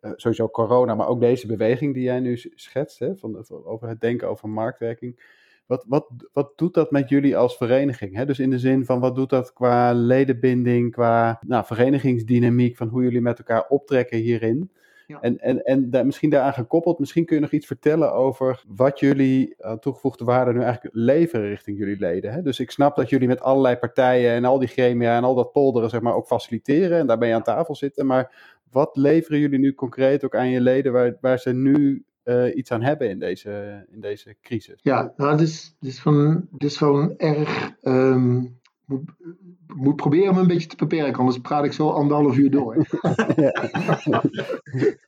eh, 0.00 0.10
sowieso 0.16 0.48
corona, 0.48 0.94
maar 0.94 1.08
ook 1.08 1.20
deze 1.20 1.46
beweging 1.46 1.94
die 1.94 2.02
jij 2.02 2.20
nu 2.20 2.36
schetst, 2.36 2.98
hè, 2.98 3.16
van, 3.16 3.44
over 3.64 3.88
het 3.88 4.00
denken 4.00 4.28
over 4.28 4.48
marktwerking. 4.48 5.40
Wat, 5.66 5.84
wat, 5.88 6.08
wat 6.32 6.52
doet 6.56 6.74
dat 6.74 6.90
met 6.90 7.08
jullie 7.08 7.36
als 7.36 7.56
vereniging? 7.56 8.16
Hè? 8.16 8.26
Dus 8.26 8.38
in 8.38 8.50
de 8.50 8.58
zin 8.58 8.84
van 8.84 9.00
wat 9.00 9.14
doet 9.14 9.30
dat 9.30 9.52
qua 9.52 9.92
ledenbinding, 9.92 10.92
qua 10.92 11.38
nou, 11.46 11.64
verenigingsdynamiek, 11.64 12.76
van 12.76 12.88
hoe 12.88 13.02
jullie 13.02 13.20
met 13.20 13.38
elkaar 13.38 13.66
optrekken 13.68 14.18
hierin? 14.18 14.70
En, 15.20 15.38
en, 15.38 15.62
en 15.62 15.90
daar, 15.90 16.06
misschien 16.06 16.30
daaraan 16.30 16.52
gekoppeld, 16.52 16.98
misschien 16.98 17.24
kun 17.24 17.36
je 17.36 17.42
nog 17.42 17.50
iets 17.50 17.66
vertellen 17.66 18.12
over 18.12 18.62
wat 18.66 19.00
jullie 19.00 19.54
uh, 19.58 19.72
toegevoegde 19.72 20.24
waarde 20.24 20.52
nu 20.52 20.60
eigenlijk 20.60 20.94
leveren 20.94 21.48
richting 21.48 21.78
jullie 21.78 21.98
leden. 21.98 22.32
Hè? 22.32 22.42
Dus 22.42 22.60
ik 22.60 22.70
snap 22.70 22.96
dat 22.96 23.08
jullie 23.08 23.28
met 23.28 23.40
allerlei 23.40 23.76
partijen 23.76 24.32
en 24.32 24.44
al 24.44 24.58
die 24.58 24.68
gremia 24.68 25.16
en 25.16 25.24
al 25.24 25.34
dat 25.34 25.52
polderen 25.52 25.90
zeg 25.90 26.00
maar 26.00 26.14
ook 26.14 26.26
faciliteren 26.26 26.98
en 26.98 27.06
daarbij 27.06 27.34
aan 27.34 27.42
tafel 27.42 27.74
zitten. 27.74 28.06
Maar 28.06 28.60
wat 28.70 28.96
leveren 28.96 29.38
jullie 29.38 29.58
nu 29.58 29.74
concreet 29.74 30.24
ook 30.24 30.36
aan 30.36 30.50
je 30.50 30.60
leden 30.60 30.92
waar, 30.92 31.16
waar 31.20 31.38
ze 31.38 31.52
nu 31.52 32.04
uh, 32.24 32.56
iets 32.56 32.70
aan 32.70 32.82
hebben 32.82 33.08
in 33.08 33.18
deze, 33.18 33.84
in 33.92 34.00
deze 34.00 34.36
crisis? 34.42 34.80
Ja, 34.82 35.12
nou, 35.16 35.36
dit 35.36 35.48
is, 35.48 35.76
dit 35.80 35.90
is, 35.90 36.00
van, 36.00 36.48
dit 36.50 36.70
is 36.70 36.80
een 36.80 37.14
erg 37.18 37.70
um, 37.82 38.60
moet, 38.86 39.10
moet 39.66 39.96
proberen 39.96 40.34
me 40.34 40.40
een 40.40 40.46
beetje 40.46 40.68
te 40.68 40.76
beperken, 40.76 41.18
anders 41.18 41.38
praat 41.38 41.64
ik 41.64 41.72
zo 41.72 41.90
anderhalf 41.90 42.36
uur 42.36 42.50
door. 42.50 42.74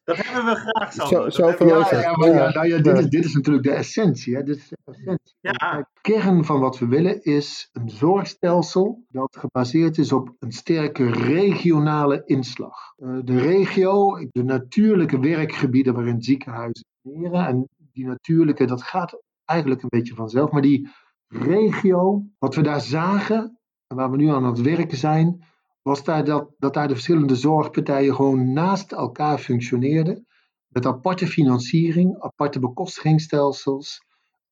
dat 0.04 0.16
hebben 0.16 0.45
we 0.45 0.54
graag 0.54 0.93
zo. 0.93 1.07
zo, 1.07 1.31
zo 1.31 1.66
ja, 1.66 2.00
ja, 2.00 2.16
maar 2.16 2.28
ja, 2.28 2.52
nou 2.52 2.66
ja, 2.66 2.78
dit, 2.78 2.99
is, 2.99 3.09
dit 3.09 3.25
is 3.25 3.35
natuurlijk 3.35 3.64
de 3.64 3.73
essentie. 3.73 4.37
Hè. 4.37 4.43
Dit 4.43 4.57
is 4.57 4.69
de, 4.69 4.76
essentie. 4.85 5.35
Ja. 5.40 5.52
De 5.52 5.87
kern 6.00 6.45
van 6.45 6.61
wat 6.61 6.78
we 6.78 6.87
willen 6.87 7.23
is 7.23 7.69
een 7.73 7.88
zorgstelsel 7.90 9.04
dat 9.09 9.37
gebaseerd 9.37 9.99
is 9.99 10.12
op 10.12 10.35
een 10.38 10.52
sterke 10.52 11.11
regionale 11.11 12.23
inslag. 12.25 12.95
Uh, 12.97 13.19
de 13.25 13.38
regio, 13.38 14.28
de 14.31 14.45
natuurlijke 14.45 15.21
werkgebieden 15.21 15.95
waarin 15.95 16.23
ziekenhuizen 16.23 16.85
leren, 17.02 17.47
en 17.47 17.69
die 17.93 18.07
natuurlijke, 18.07 18.66
dat 18.66 18.83
gaat 18.83 19.23
eigenlijk 19.45 19.83
een 19.83 19.88
beetje 19.88 20.14
vanzelf, 20.14 20.50
maar 20.50 20.62
die 20.62 20.88
regio, 21.28 22.25
wat 22.38 22.54
we 22.54 22.62
daar 22.62 22.81
zagen, 22.81 23.59
waar 23.95 24.11
we 24.11 24.17
nu 24.17 24.29
aan 24.29 24.45
het 24.45 24.61
werken 24.61 24.99
zijn, 24.99 25.45
was 25.83 26.05
daar 26.05 26.25
dat, 26.25 26.51
dat 26.59 26.75
daar 26.75 26.89
de 26.89 26.95
verschillende 26.95 27.37
zorgpartijen 27.37 28.15
gewoon 28.15 28.53
naast 28.53 28.93
elkaar 28.93 29.39
functioneerden. 29.39 30.27
Met 30.69 30.87
aparte 30.87 31.27
financiering, 31.27 32.21
aparte 32.21 32.61
bekostigingsstelsels, 32.61 34.05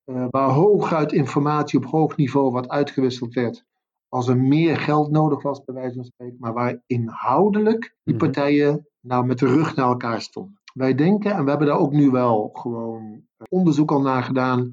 uh, 0.05 0.27
waar 0.31 0.51
hooguit 0.51 1.13
informatie 1.13 1.79
op 1.79 1.85
hoog 1.85 2.17
niveau 2.17 2.53
wat 2.53 2.69
uitgewisseld 2.69 3.35
werd 3.35 3.65
als 4.13 4.29
er 4.29 4.39
meer 4.39 4.77
geld 4.77 5.11
nodig 5.11 5.43
was, 5.43 5.65
bij 5.65 5.75
wijze 5.75 5.95
van 5.95 6.05
spreken, 6.05 6.37
maar 6.39 6.53
waar 6.53 6.83
inhoudelijk 6.87 7.97
die 8.05 8.15
mhm. 8.15 8.25
partijen 8.25 8.87
nou 9.01 9.27
met 9.27 9.39
de 9.39 9.47
rug 9.47 9.77
naar 9.77 9.87
elkaar 9.87 10.21
stonden. 10.21 10.61
Wij 10.75 10.95
denken, 10.95 11.33
en 11.33 11.45
we 11.45 11.51
hebben 11.51 11.69
daar 11.69 11.79
ook 11.79 11.93
nu 11.93 12.11
wel 12.11 12.51
gewoon 12.53 13.23
onderzoek 13.49 13.91
al 13.91 14.01
naar 14.01 14.23
gedaan, 14.23 14.71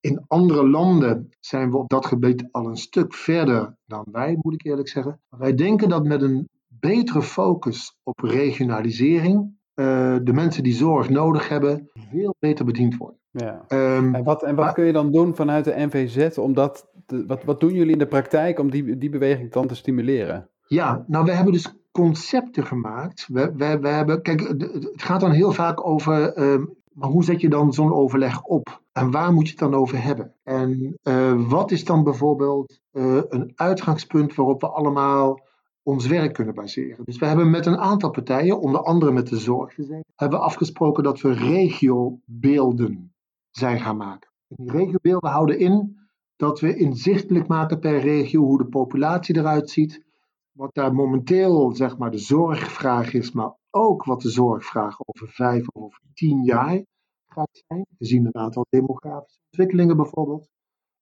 in 0.00 0.24
andere 0.26 0.68
landen 0.68 1.28
zijn 1.40 1.70
we 1.70 1.76
op 1.76 1.88
dat 1.88 2.06
gebied 2.06 2.48
al 2.50 2.66
een 2.66 2.76
stuk 2.76 3.14
verder 3.14 3.76
dan 3.86 4.04
wij, 4.12 4.38
moet 4.40 4.54
ik 4.54 4.64
eerlijk 4.64 4.88
zeggen. 4.88 5.20
Wij 5.28 5.54
denken 5.54 5.88
dat 5.88 6.04
met 6.04 6.22
een 6.22 6.48
betere 6.66 7.22
focus 7.22 7.98
op 8.02 8.20
regionalisering 8.20 9.60
uh, 9.74 10.16
de 10.22 10.32
mensen 10.32 10.62
die 10.62 10.74
zorg 10.74 11.08
nodig 11.08 11.48
hebben 11.48 11.90
veel 12.10 12.34
beter 12.38 12.64
bediend 12.64 12.96
worden. 12.96 13.20
Ja. 13.30 13.64
Um, 13.68 14.14
en 14.14 14.24
wat, 14.24 14.42
en 14.42 14.54
wat 14.54 14.72
kun 14.72 14.84
je 14.84 14.92
dan 14.92 15.12
doen 15.12 15.34
vanuit 15.36 15.64
de 15.64 15.74
NVZ? 15.76 16.38
Om 16.38 16.54
dat 16.54 16.88
te, 17.06 17.26
wat, 17.26 17.44
wat 17.44 17.60
doen 17.60 17.72
jullie 17.72 17.92
in 17.92 17.98
de 17.98 18.06
praktijk 18.06 18.58
om 18.58 18.70
die, 18.70 18.98
die 18.98 19.10
beweging 19.10 19.52
dan 19.52 19.66
te 19.66 19.74
stimuleren? 19.74 20.48
Ja, 20.66 21.04
nou 21.06 21.24
we 21.24 21.32
hebben 21.32 21.52
dus 21.52 21.74
concepten 21.90 22.66
gemaakt. 22.66 23.28
We, 23.32 23.52
we, 23.56 23.78
we 23.78 23.88
hebben, 23.88 24.22
kijk, 24.22 24.40
het 24.48 25.02
gaat 25.02 25.20
dan 25.20 25.30
heel 25.30 25.52
vaak 25.52 25.86
over 25.86 26.38
um, 26.38 26.74
maar 26.94 27.08
hoe 27.08 27.24
zet 27.24 27.40
je 27.40 27.48
dan 27.48 27.72
zo'n 27.72 27.92
overleg 27.92 28.42
op? 28.42 28.82
En 28.92 29.10
waar 29.10 29.32
moet 29.32 29.44
je 29.44 29.50
het 29.50 29.58
dan 29.58 29.74
over 29.74 30.02
hebben? 30.02 30.34
En 30.42 30.98
uh, 31.02 31.48
wat 31.48 31.70
is 31.70 31.84
dan 31.84 32.04
bijvoorbeeld 32.04 32.80
uh, 32.92 33.20
een 33.28 33.52
uitgangspunt 33.54 34.34
waarop 34.34 34.60
we 34.60 34.68
allemaal 34.68 35.40
ons 35.82 36.06
werk 36.06 36.32
kunnen 36.32 36.54
baseren? 36.54 37.04
Dus 37.04 37.18
we 37.18 37.26
hebben 37.26 37.50
met 37.50 37.66
een 37.66 37.78
aantal 37.78 38.10
partijen, 38.10 38.60
onder 38.60 38.82
andere 38.82 39.12
met 39.12 39.28
de 39.28 39.38
zorg, 39.38 39.76
hebben 40.14 40.40
afgesproken 40.40 41.02
dat 41.02 41.20
we 41.20 41.32
regiobeelden 41.32 43.14
zijn 43.50 43.80
gaan 43.80 43.96
maken. 43.96 44.30
En 44.48 44.56
die 44.64 44.72
regiobeelden 44.72 45.30
houden 45.30 45.58
in 45.58 46.00
dat 46.36 46.60
we 46.60 46.76
inzichtelijk 46.76 47.46
maken 47.46 47.78
per 47.78 47.98
regio 47.98 48.42
hoe 48.42 48.58
de 48.58 48.66
populatie 48.66 49.36
eruit 49.36 49.70
ziet, 49.70 50.04
wat 50.52 50.74
daar 50.74 50.94
momenteel 50.94 51.74
zeg 51.74 51.98
maar 51.98 52.10
de 52.10 52.18
zorgvraag 52.18 53.12
is, 53.12 53.32
maar 53.32 53.54
ook 53.74 54.04
wat 54.04 54.20
de 54.20 54.30
zorgvraag 54.30 54.96
over 55.06 55.28
vijf 55.28 55.68
of 55.68 55.82
over 55.82 56.00
tien 56.14 56.44
jaar 56.44 56.84
gaat 57.26 57.62
zijn. 57.66 57.86
We 57.98 58.06
zien 58.06 58.26
een 58.26 58.36
aantal 58.36 58.66
demografische 58.68 59.40
ontwikkelingen 59.50 59.96
bijvoorbeeld. 59.96 60.48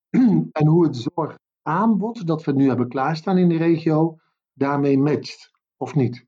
en 0.59 0.67
hoe 0.67 0.85
het 0.85 0.97
zorgaanbod 0.97 2.27
dat 2.27 2.43
we 2.43 2.51
nu 2.51 2.67
hebben 2.67 2.89
klaarstaan 2.89 3.37
in 3.37 3.49
de 3.49 3.57
regio 3.57 4.17
daarmee 4.53 4.97
matcht 4.97 5.51
of 5.77 5.95
niet. 5.95 6.25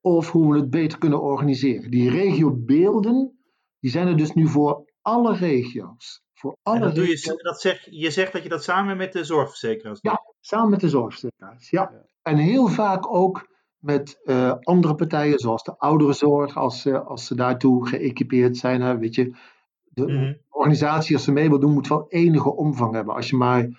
Of 0.00 0.30
hoe 0.30 0.52
we 0.52 0.58
het 0.58 0.70
beter 0.70 0.98
kunnen 0.98 1.22
organiseren. 1.22 1.90
Die 1.90 2.10
regiobeelden, 2.10 3.38
die 3.78 3.90
zijn 3.90 4.06
er 4.06 4.16
dus 4.16 4.32
nu 4.32 4.48
voor 4.48 4.92
alle 5.00 5.36
regio's. 5.36 6.22
Voor 6.34 6.56
alle 6.62 6.76
en 6.76 6.82
dat 6.82 6.94
doe 6.94 7.08
je, 7.08 7.40
dat 7.42 7.60
zeg, 7.60 7.86
je 7.90 8.10
zegt 8.10 8.32
dat 8.32 8.42
je 8.42 8.48
dat 8.48 8.62
samen 8.62 8.96
met 8.96 9.12
de 9.12 9.24
zorgverzekeraars 9.24 10.00
doet? 10.00 10.12
Ja, 10.12 10.34
samen 10.40 10.70
met 10.70 10.80
de 10.80 10.88
zorgverzekeraars, 10.88 11.70
ja. 11.70 12.06
En 12.22 12.36
heel 12.36 12.68
vaak 12.68 13.14
ook 13.14 13.51
met 13.82 14.20
uh, 14.24 14.54
andere 14.60 14.94
partijen, 14.94 15.38
zoals 15.38 15.62
de 15.62 15.78
ouderenzorg, 15.78 16.56
als, 16.56 16.86
uh, 16.86 17.06
als 17.06 17.26
ze 17.26 17.34
daartoe 17.34 17.86
geëquipeerd 17.88 18.56
zijn. 18.56 18.80
Hè, 18.80 18.98
weet 18.98 19.14
je, 19.14 19.34
de 19.82 20.06
mm 20.08 20.40
organisatie, 20.62 21.14
als 21.14 21.24
ze 21.24 21.32
mee 21.32 21.48
wil 21.48 21.58
doen, 21.58 21.72
moet 21.72 21.88
wel 21.88 22.08
enige 22.08 22.56
omvang 22.56 22.94
hebben. 22.94 23.14
Als 23.14 23.30
je 23.30 23.36
maar 23.36 23.62
een 23.62 23.76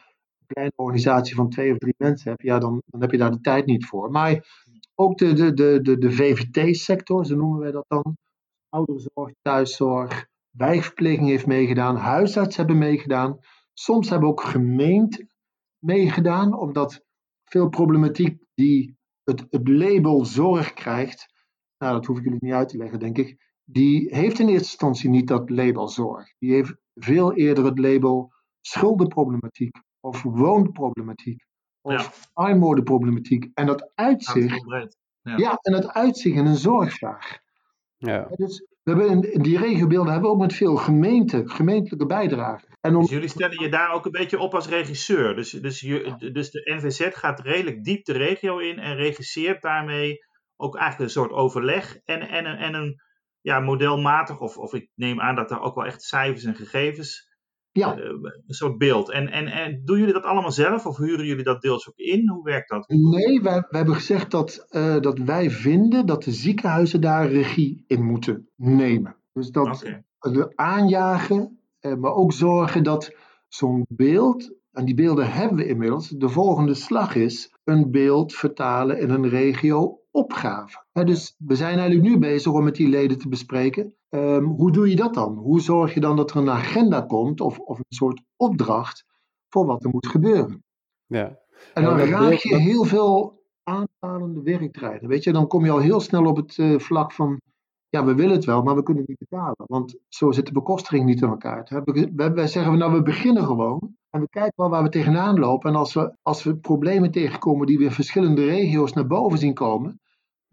kleine 0.47 0.73
organisatie 0.75 1.35
van 1.35 1.49
twee 1.49 1.71
of 1.71 1.77
drie 1.77 1.95
mensen 1.97 2.29
hebt, 2.29 2.41
ja, 2.41 2.59
dan, 2.59 2.81
dan 2.85 3.01
heb 3.01 3.11
je 3.11 3.17
daar 3.17 3.31
de 3.31 3.41
tijd 3.41 3.65
niet 3.65 3.85
voor. 3.85 4.11
Maar 4.11 4.45
ook 4.95 5.17
de, 5.17 5.33
de, 5.33 5.53
de, 5.53 5.79
de, 5.81 5.97
de 5.97 6.11
VVT-sector, 6.11 7.25
zo 7.25 7.35
noemen 7.35 7.59
wij 7.59 7.71
dat 7.71 7.85
dan. 7.87 8.17
Ouderenzorg, 8.69 9.33
thuiszorg, 9.41 10.27
wijkverpleging 10.49 11.27
heeft 11.27 11.47
meegedaan, 11.47 11.95
huisarts 11.95 12.57
hebben 12.57 12.77
meegedaan. 12.77 13.39
Soms 13.73 14.09
hebben 14.09 14.29
ook 14.29 14.41
gemeenten 14.41 15.29
meegedaan, 15.79 16.57
omdat 16.57 17.03
veel 17.43 17.69
problematiek 17.69 18.43
die 18.53 18.97
het, 19.23 19.45
het 19.49 19.67
label 19.67 20.25
zorg 20.25 20.73
krijgt, 20.73 21.33
nou 21.77 21.93
dat 21.93 22.05
hoef 22.05 22.17
ik 22.17 22.23
jullie 22.23 22.39
niet 22.41 22.53
uit 22.53 22.69
te 22.69 22.77
leggen, 22.77 22.99
denk 22.99 23.17
ik, 23.17 23.51
die 23.63 24.15
heeft 24.15 24.39
in 24.39 24.47
eerste 24.47 24.69
instantie 24.69 25.09
niet 25.09 25.27
dat 25.27 25.49
label 25.49 25.87
zorg. 25.87 26.33
Die 26.39 26.53
heeft 26.53 26.75
veel 26.93 27.33
eerder 27.33 27.65
het 27.65 27.79
label 27.79 28.33
schuldenproblematiek 28.61 29.77
of 29.99 30.23
woonproblematiek 30.23 31.45
of 31.81 32.01
ja. 32.01 32.29
armoedeproblematiek. 32.33 33.49
En 33.53 33.65
dat 33.65 33.91
uitzicht, 33.95 34.63
ja. 35.21 35.37
ja. 35.37 35.57
en 35.61 35.71
dat 35.71 35.87
uitzicht 35.87 36.35
in 36.35 36.45
een 36.45 36.55
zorgvraag. 36.55 37.37
Ja. 37.97 38.27
Dus 38.35 38.65
we 38.83 38.91
hebben 38.91 39.41
die 39.41 39.57
regiobeelden 39.57 40.11
hebben 40.11 40.29
we 40.29 40.35
ook 40.35 40.41
met 40.41 40.53
veel 40.53 40.75
gemeenten, 40.75 41.49
gemeentelijke 41.49 42.05
bijdragen. 42.05 42.67
En. 42.81 42.99
Dus 42.99 43.09
jullie 43.09 43.29
stellen 43.29 43.61
je 43.61 43.69
daar 43.69 43.91
ook 43.91 44.05
een 44.05 44.11
beetje 44.11 44.39
op 44.39 44.53
als 44.53 44.67
regisseur. 44.67 45.35
Dus, 45.35 45.49
dus, 45.49 45.79
dus 46.33 46.51
de 46.51 46.71
NVZ 46.75 47.07
gaat 47.11 47.39
redelijk 47.39 47.83
diep 47.83 48.05
de 48.05 48.13
regio 48.13 48.57
in 48.57 48.79
en 48.79 48.95
regisseert 48.95 49.61
daarmee 49.61 50.17
ook 50.55 50.75
eigenlijk 50.75 51.03
een 51.03 51.21
soort 51.21 51.31
overleg 51.31 51.97
en, 52.05 52.21
en, 52.21 52.45
en 52.45 52.73
een 52.73 53.01
ja, 53.41 53.59
modelmatig, 53.59 54.39
of, 54.39 54.57
of 54.57 54.73
ik 54.73 54.89
neem 54.95 55.21
aan 55.21 55.35
dat 55.35 55.51
er 55.51 55.59
ook 55.59 55.75
wel 55.75 55.85
echt 55.85 56.01
cijfers 56.01 56.43
en 56.43 56.55
gegevens, 56.55 57.32
ja. 57.73 57.97
Uh, 57.97 58.03
een 58.03 58.43
soort 58.47 58.77
beeld. 58.77 59.11
En, 59.11 59.27
en, 59.27 59.47
en 59.47 59.81
doen 59.85 59.97
jullie 59.99 60.13
dat 60.13 60.23
allemaal 60.23 60.51
zelf 60.51 60.85
of 60.85 60.97
huren 60.97 61.25
jullie 61.25 61.43
dat 61.43 61.61
deels 61.61 61.89
ook 61.89 61.97
in? 61.97 62.29
Hoe 62.29 62.43
werkt 62.43 62.69
dat? 62.69 62.87
Nee, 62.87 63.41
wij, 63.41 63.53
wij 63.53 63.65
hebben 63.69 63.95
gezegd 63.95 64.31
dat, 64.31 64.65
uh, 64.69 64.99
dat 64.99 65.17
wij 65.17 65.49
vinden 65.49 66.05
dat 66.05 66.23
de 66.23 66.31
ziekenhuizen 66.31 67.01
daar 67.01 67.31
regie 67.31 67.83
in 67.87 68.03
moeten 68.03 68.49
nemen. 68.55 69.15
Dus 69.33 69.49
dat 69.49 69.85
we 70.19 70.51
aanjagen 70.55 71.57
eh, 71.83 71.95
maar 71.95 72.13
ook 72.13 72.33
zorgen 72.33 72.83
dat 72.83 73.15
zo'n 73.47 73.85
beeld, 73.87 74.53
en 74.71 74.85
die 74.85 74.95
beelden 74.95 75.31
hebben 75.31 75.57
we 75.57 75.67
inmiddels, 75.67 76.09
de 76.09 76.29
volgende 76.29 76.73
slag 76.73 77.15
is 77.15 77.53
een 77.63 77.91
beeld 77.91 78.33
vertalen 78.33 78.99
in 78.99 79.09
een 79.09 79.29
regio-opgave. 80.13 80.83
dus 80.91 81.35
we 81.37 81.55
zijn 81.55 81.77
eigenlijk 81.77 82.09
nu 82.09 82.17
bezig 82.17 82.51
om 82.51 82.63
met 82.63 82.75
die 82.75 82.89
leden 82.89 83.17
te 83.17 83.29
bespreken. 83.29 83.95
Ehm, 84.09 84.43
hoe 84.43 84.71
doe 84.71 84.89
je 84.89 84.95
dat 84.95 85.13
dan? 85.13 85.35
Hoe 85.37 85.61
zorg 85.61 85.93
je 85.93 85.99
dan 85.99 86.15
dat 86.15 86.31
er 86.31 86.37
een 86.37 86.49
agenda 86.49 87.01
komt 87.01 87.41
of, 87.41 87.59
of 87.59 87.77
een 87.77 87.85
soort 87.89 88.21
opdracht 88.35 89.05
voor 89.49 89.65
wat 89.65 89.83
er 89.83 89.89
moet 89.89 90.07
gebeuren? 90.07 90.63
Ja. 91.05 91.39
En 91.73 91.83
dan 91.83 91.97
raak 91.97 92.33
je 92.33 92.55
heel 92.57 92.83
veel 92.83 93.41
aanpalende 93.63 94.41
werktijden. 94.41 95.09
Weet 95.09 95.23
je, 95.23 95.31
dan 95.31 95.47
kom 95.47 95.65
je 95.65 95.71
al 95.71 95.79
heel 95.79 95.99
snel 95.99 96.25
op 96.25 96.35
het 96.35 96.57
uh, 96.57 96.79
vlak 96.79 97.11
van 97.11 97.41
ja, 97.89 98.05
we 98.05 98.15
willen 98.15 98.35
het 98.35 98.45
wel, 98.45 98.61
maar 98.63 98.75
we 98.75 98.83
kunnen 98.83 99.03
het 99.07 99.09
niet 99.09 99.29
betalen. 99.29 99.63
Want 99.65 99.95
zo 100.09 100.31
zit 100.31 100.45
de 100.45 100.51
bekostiging 100.51 101.05
niet 101.05 101.21
in 101.21 101.29
elkaar. 101.29 101.83
Wij 102.15 102.47
zeggen 102.47 102.71
we 102.71 102.77
nou, 102.77 102.93
we 102.93 103.01
beginnen 103.01 103.43
gewoon. 103.43 103.95
En 104.09 104.21
we 104.21 104.29
kijken 104.29 104.53
wel 104.55 104.69
waar 104.69 104.83
we 104.83 104.89
tegenaan 104.89 105.39
lopen. 105.39 105.69
En 105.69 105.75
als 105.75 105.93
we, 105.93 106.15
als 106.21 106.43
we 106.43 106.55
problemen 106.55 107.11
tegenkomen 107.11 107.67
die 107.67 107.77
we 107.77 107.83
in 107.83 107.91
verschillende 107.91 108.45
regio's 108.45 108.93
naar 108.93 109.07
boven 109.07 109.37
zien 109.37 109.53
komen, 109.53 110.01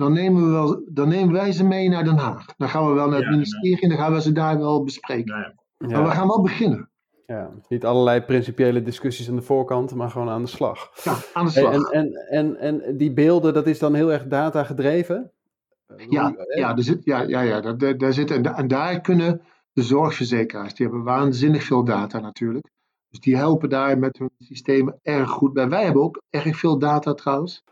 dan 0.00 0.12
nemen, 0.12 0.44
we 0.44 0.50
wel, 0.50 0.82
dan 0.88 1.08
nemen 1.08 1.32
wij 1.32 1.52
ze 1.52 1.64
mee 1.64 1.88
naar 1.88 2.04
Den 2.04 2.16
Haag. 2.16 2.44
Dan 2.56 2.68
gaan 2.68 2.88
we 2.88 2.94
wel 2.94 3.08
naar 3.08 3.20
het 3.20 3.30
ministerie 3.30 3.80
en 3.80 3.88
dan 3.88 3.98
gaan 3.98 4.12
we 4.12 4.20
ze 4.20 4.32
daar 4.32 4.58
wel 4.58 4.84
bespreken. 4.84 5.54
Ja, 5.78 5.86
Maar 5.88 6.04
we 6.04 6.10
gaan 6.10 6.26
wel 6.26 6.42
beginnen. 6.42 6.90
Ja, 7.26 7.50
niet 7.68 7.84
allerlei 7.84 8.20
principiële 8.20 8.82
discussies 8.82 9.28
aan 9.28 9.36
de 9.36 9.42
voorkant, 9.42 9.94
maar 9.94 10.10
gewoon 10.10 10.28
aan 10.28 10.42
de 10.42 10.48
slag. 10.48 10.90
Ja, 11.04 11.14
aan 11.32 11.44
de 11.44 11.50
slag. 11.50 11.90
En, 11.90 12.12
en, 12.12 12.56
en, 12.58 12.82
en 12.82 12.96
die 12.96 13.12
beelden, 13.12 13.54
dat 13.54 13.66
is 13.66 13.78
dan 13.78 13.94
heel 13.94 14.12
erg 14.12 14.26
data 14.26 14.64
gedreven? 14.64 15.32
Ja, 16.08 16.34
ja, 16.56 16.76
er 16.76 16.82
zit, 16.82 17.04
ja, 17.04 17.20
ja, 17.20 17.40
ja 17.40 17.60
daar, 17.60 17.98
daar 17.98 18.12
zit, 18.12 18.30
en, 18.30 18.54
en 18.54 18.68
daar 18.68 19.00
kunnen 19.00 19.42
de 19.72 19.82
zorgverzekeraars, 19.82 20.74
die 20.74 20.86
hebben 20.86 21.04
waanzinnig 21.04 21.62
veel 21.62 21.84
data 21.84 22.18
natuurlijk. 22.18 22.70
Dus 23.08 23.20
die 23.20 23.36
helpen 23.36 23.68
daar 23.68 23.98
met 23.98 24.18
hun 24.18 24.30
systemen 24.38 24.98
erg 25.02 25.30
goed 25.30 25.52
bij. 25.52 25.68
Wij 25.68 25.84
hebben 25.84 26.02
ook 26.02 26.22
erg 26.30 26.56
veel 26.56 26.78
data 26.78 27.14
trouwens. 27.14 27.64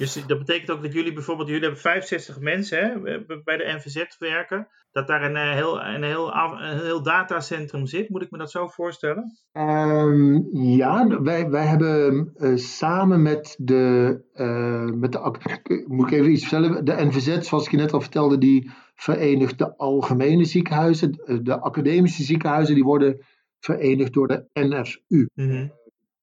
Dus 0.00 0.26
dat 0.26 0.38
betekent 0.38 0.70
ook 0.70 0.82
dat 0.82 0.92
jullie 0.92 1.12
bijvoorbeeld, 1.12 1.48
jullie 1.48 1.62
hebben 1.62 1.80
65 1.80 2.40
mensen 2.40 2.78
hè, 2.78 3.20
bij 3.44 3.56
de 3.56 3.74
NVZ 3.76 4.04
werken, 4.18 4.68
dat 4.92 5.06
daar 5.06 5.22
een 5.22 5.36
eh, 5.36 5.52
heel, 5.52 5.82
een, 5.82 6.02
heel, 6.02 6.34
een 6.34 6.80
heel 6.80 7.02
datacentrum 7.02 7.86
zit. 7.86 8.08
Moet 8.08 8.22
ik 8.22 8.30
me 8.30 8.38
dat 8.38 8.50
zo 8.50 8.66
voorstellen? 8.66 9.38
Um, 9.52 10.48
ja, 10.52 11.20
wij, 11.22 11.48
wij 11.50 11.66
hebben 11.66 12.32
uh, 12.36 12.56
samen 12.56 13.22
met 13.22 13.56
de, 13.58 14.16
uh, 14.34 14.84
met 14.84 15.12
de, 15.12 15.84
moet 15.86 16.06
ik 16.06 16.18
even 16.18 16.32
iets 16.32 16.48
vertellen, 16.48 16.84
de 16.84 17.04
NVZ, 17.04 17.38
zoals 17.38 17.64
ik 17.64 17.70
je 17.70 17.76
net 17.76 17.92
al 17.92 18.00
vertelde, 18.00 18.38
die 18.38 18.70
verenigt 18.94 19.58
de 19.58 19.76
algemene 19.76 20.44
ziekenhuizen, 20.44 21.40
de 21.42 21.60
academische 21.60 22.22
ziekenhuizen, 22.22 22.74
die 22.74 22.84
worden 22.84 23.24
verenigd 23.58 24.12
door 24.12 24.28
de 24.28 24.48
NFU. 24.52 25.28
Mm 25.34 25.72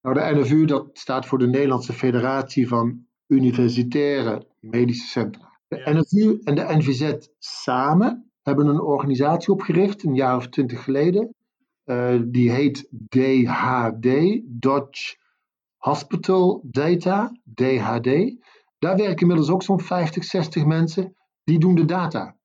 Nou, 0.01 0.15
de 0.15 0.39
NFU 0.39 0.65
dat 0.65 0.89
staat 0.93 1.25
voor 1.25 1.39
de 1.39 1.47
Nederlandse 1.47 1.93
Federatie 1.93 2.67
van 2.67 3.06
universitaire 3.27 4.47
medische 4.59 5.07
centra. 5.07 5.59
De 5.67 5.81
NFU 5.85 6.39
en 6.43 6.55
de 6.55 6.65
NVZ 6.67 7.27
samen 7.39 8.31
hebben 8.41 8.67
een 8.67 8.81
organisatie 8.81 9.53
opgericht, 9.53 10.03
een 10.03 10.15
jaar 10.15 10.35
of 10.35 10.47
twintig 10.47 10.83
geleden. 10.83 11.35
Uh, 11.85 12.21
die 12.25 12.51
heet 12.51 12.89
DHD, 13.09 14.39
Dutch 14.45 15.15
Hospital 15.77 16.61
Data, 16.63 17.31
DHD. 17.53 18.35
Daar 18.79 18.97
werken 18.97 19.21
inmiddels 19.21 19.49
ook 19.49 19.63
zo'n 19.63 19.79
50, 19.79 20.23
60 20.23 20.65
mensen. 20.65 21.15
Die 21.43 21.59
doen 21.59 21.75
de 21.75 21.85
data. 21.85 22.35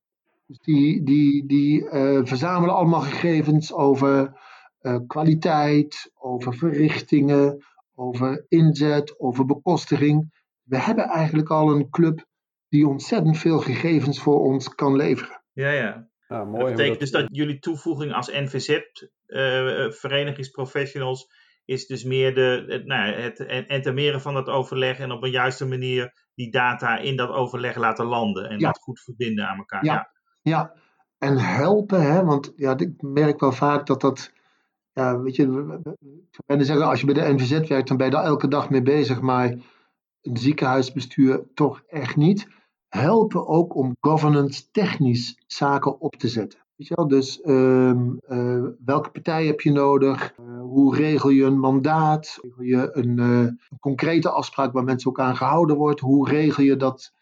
Dus 0.47 0.59
die, 0.59 1.03
die, 1.03 1.47
die 1.47 1.83
uh, 1.83 2.21
verzamelen 2.23 2.75
allemaal 2.75 3.01
gegevens 3.01 3.73
over 3.73 4.41
uh, 4.81 4.99
kwaliteit, 5.07 6.11
over 6.15 6.55
verrichtingen, 6.55 7.65
over 7.95 8.45
inzet, 8.49 9.21
over 9.21 9.45
bekostiging 9.45 10.42
we 10.73 10.79
hebben 10.79 11.05
eigenlijk 11.09 11.51
al 11.51 11.71
een 11.71 11.91
club 11.91 12.27
die 12.69 12.89
ontzettend 12.89 13.39
veel 13.39 13.59
gegevens 13.59 14.21
voor 14.21 14.41
ons 14.41 14.75
kan 14.75 14.97
leveren. 14.97 15.43
Ja, 15.53 15.71
ja. 15.71 16.09
ja 16.29 16.45
mooi, 16.45 16.65
dat 16.65 16.71
betekent 16.71 16.99
dus 16.99 17.11
dat 17.11 17.27
jullie 17.31 17.59
toevoeging 17.59 18.13
als 18.13 18.31
NVZ, 18.31 18.69
uh, 18.69 19.85
eh, 19.85 19.93
verenigingsprofessionals, 19.93 21.27
is 21.65 21.87
dus 21.87 22.05
meer 22.05 22.35
de, 22.35 22.65
het, 22.69 22.87
nou, 22.87 23.13
het 23.13 23.41
entameren 23.67 24.21
van 24.21 24.35
dat 24.35 24.49
overleg 24.49 24.99
en 24.99 25.13
op 25.13 25.23
een 25.23 25.31
juiste 25.31 25.67
manier 25.67 26.13
die 26.35 26.51
data 26.51 26.99
in 26.99 27.17
dat 27.17 27.31
overleg 27.31 27.77
laten 27.77 28.07
landen 28.07 28.49
en 28.49 28.59
dat 28.59 28.79
goed 28.79 29.01
verbinden 29.01 29.49
aan 29.49 29.59
elkaar. 29.59 29.85
Ja, 29.85 30.11
ja. 30.43 30.73
en 31.19 31.39
helpen, 31.39 32.03
hè, 32.03 32.25
want 32.25 32.53
ja, 32.57 32.79
ik 32.79 33.03
merk 33.03 33.41
wel 33.41 33.53
vaak 33.53 33.87
dat 33.87 34.01
dat, 34.01 34.33
ja, 34.93 35.21
weet 35.21 35.37
je, 35.37 35.43
ik 36.37 36.41
zou 36.47 36.65
zeggen, 36.65 36.87
als 36.87 37.01
je 37.01 37.07
bij 37.07 37.15
de 37.15 37.33
NVZ 37.33 37.69
werkt, 37.69 37.89
dan 37.89 37.97
ben 37.97 38.07
je 38.07 38.13
daar 38.13 38.25
elke 38.25 38.49
dag 38.49 38.71
mee 38.71 38.83
bezig, 38.83 39.21
maar 39.21 39.57
een 40.23 40.37
ziekenhuisbestuur 40.37 41.45
toch 41.55 41.83
echt 41.87 42.17
niet. 42.17 42.49
Helpen 42.89 43.47
ook 43.47 43.75
om 43.75 43.97
governance 44.01 44.71
technisch 44.71 45.43
zaken 45.47 46.01
op 46.01 46.17
te 46.17 46.29
zetten. 46.29 46.61
Weet 46.77 46.89
je 46.89 46.95
wel? 46.95 47.09
Dus 47.09 47.41
um, 47.45 48.21
uh, 48.29 48.65
welke 48.85 49.11
partij 49.11 49.47
heb 49.47 49.61
je 49.61 49.73
nodig? 49.73 50.35
Uh, 50.41 50.61
hoe 50.61 50.97
regel 50.97 51.31
je 51.31 51.45
een 51.45 51.59
mandaat? 51.59 52.39
Regel 52.43 52.63
je 52.63 52.91
een, 52.93 53.19
uh, 53.19 53.39
een, 53.39 53.79
concrete 53.81 54.31
afspraak 54.31 54.73
waar 54.73 54.85
mensen 54.85 55.11
ook 55.11 55.21
aan 55.21 55.37
gehouden 55.37 55.77
wordt? 55.77 56.01
Hoe 56.01 56.29
regel 56.29 56.65
je 56.65 56.77
dat 56.77 57.13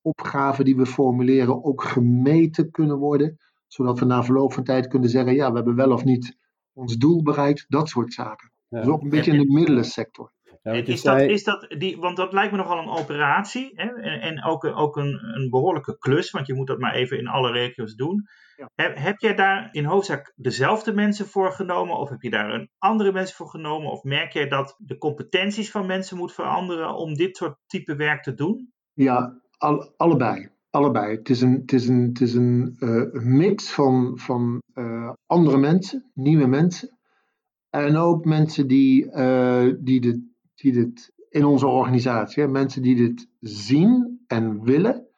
opgaven 0.00 0.64
die 0.64 0.76
we 0.76 0.86
formuleren 0.86 1.64
ook 1.64 1.82
gemeten 1.82 2.70
kunnen 2.70 2.96
worden? 2.96 3.38
Zodat 3.66 3.98
we 3.98 4.04
na 4.04 4.24
verloop 4.24 4.52
van 4.52 4.64
tijd 4.64 4.88
kunnen 4.88 5.10
zeggen: 5.10 5.34
ja, 5.34 5.50
we 5.50 5.56
hebben 5.56 5.74
wel 5.74 5.92
of 5.92 6.04
niet 6.04 6.36
ons 6.72 6.96
doel 6.96 7.22
bereikt. 7.22 7.64
Dat 7.68 7.88
soort 7.88 8.12
zaken. 8.12 8.52
Ja. 8.68 8.80
Dus 8.80 8.88
ook 8.88 9.02
een 9.02 9.08
beetje 9.08 9.32
in 9.32 9.38
de 9.38 9.54
middelensector 9.54 10.32
is, 10.62 11.02
dat, 11.02 11.20
is 11.20 11.44
dat 11.44 11.74
die, 11.78 11.96
want 11.96 12.16
dat 12.16 12.32
lijkt 12.32 12.52
me 12.52 12.58
nogal 12.58 12.78
een 12.78 12.98
operatie 12.98 13.72
hè? 13.74 13.88
En, 13.88 14.20
en, 14.20 14.44
ook, 14.44 14.64
ook 14.64 14.96
een, 14.96 15.20
een 15.34 15.50
behoorlijke 15.50 15.98
klus, 15.98 16.30
want 16.30 16.46
je 16.46 16.54
moet 16.54 16.66
dat 16.66 16.78
maar 16.78 16.94
even 16.94 17.18
in 17.18 17.28
alle 17.28 17.52
regio's 17.52 17.94
doen. 17.94 18.28
Ja. 18.56 18.70
Heb, 18.74 18.98
heb 18.98 19.18
jij 19.18 19.34
daar 19.34 19.68
in 19.72 19.84
hoofdzaak 19.84 20.32
dezelfde 20.36 20.92
mensen 20.92 21.26
voor 21.26 21.52
genomen 21.52 21.96
of 21.96 22.08
heb 22.08 22.22
je 22.22 22.30
daar 22.30 22.54
een 22.54 22.70
andere 22.78 23.12
mensen 23.12 23.36
voor 23.36 23.48
genomen? 23.48 23.90
Of 23.90 24.02
merk 24.02 24.32
jij 24.32 24.48
dat 24.48 24.74
de 24.78 24.98
competenties 24.98 25.70
van 25.70 25.86
mensen 25.86 26.16
moet 26.16 26.32
veranderen 26.32 26.94
om 26.94 27.14
dit 27.14 27.36
soort 27.36 27.56
type 27.66 27.96
werk 27.96 28.22
te 28.22 28.34
doen? 28.34 28.72
Ja, 28.92 29.40
al, 29.58 29.94
allebei. 29.96 30.48
Allebei. 30.70 31.16
Het 31.16 31.28
is 31.28 31.40
een, 31.40 31.60
het 31.60 31.72
is 31.72 31.88
een, 31.88 32.02
het 32.08 32.20
is 32.20 32.34
een 32.34 32.76
uh, 32.78 33.22
mix 33.22 33.70
van, 33.70 34.18
van 34.18 34.62
uh, 34.74 35.10
andere 35.26 35.58
mensen, 35.58 36.10
nieuwe 36.14 36.46
mensen. 36.46 36.98
En 37.70 37.96
ook 37.96 38.24
mensen 38.24 38.66
die, 38.66 39.04
uh, 39.04 39.72
die 39.78 40.00
de 40.00 40.29
die 40.60 40.72
dit 40.72 41.12
in 41.28 41.44
onze 41.44 41.66
organisatie, 41.66 42.42
hè, 42.42 42.48
mensen 42.48 42.82
die 42.82 42.96
dit 42.96 43.28
zien 43.40 44.24
en 44.26 44.62
willen 44.62 45.08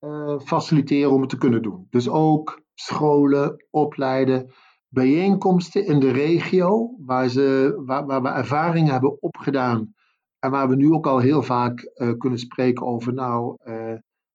uh, 0.00 0.38
faciliteren 0.38 1.10
om 1.10 1.20
het 1.20 1.30
te 1.30 1.38
kunnen 1.38 1.62
doen. 1.62 1.86
Dus 1.90 2.08
ook 2.08 2.62
scholen, 2.74 3.66
opleiden, 3.70 4.52
bijeenkomsten 4.88 5.86
in 5.86 6.00
de 6.00 6.10
regio 6.10 6.94
waar, 6.98 7.28
ze, 7.28 7.74
waar, 7.84 8.06
waar 8.06 8.22
we 8.22 8.28
ervaringen 8.28 8.92
hebben 8.92 9.22
opgedaan 9.22 9.94
en 10.38 10.50
waar 10.50 10.68
we 10.68 10.76
nu 10.76 10.92
ook 10.92 11.06
al 11.06 11.18
heel 11.18 11.42
vaak 11.42 11.90
uh, 11.94 12.12
kunnen 12.18 12.38
spreken 12.38 12.86
over, 12.86 13.12
nou, 13.12 13.56
uh, 13.64 13.94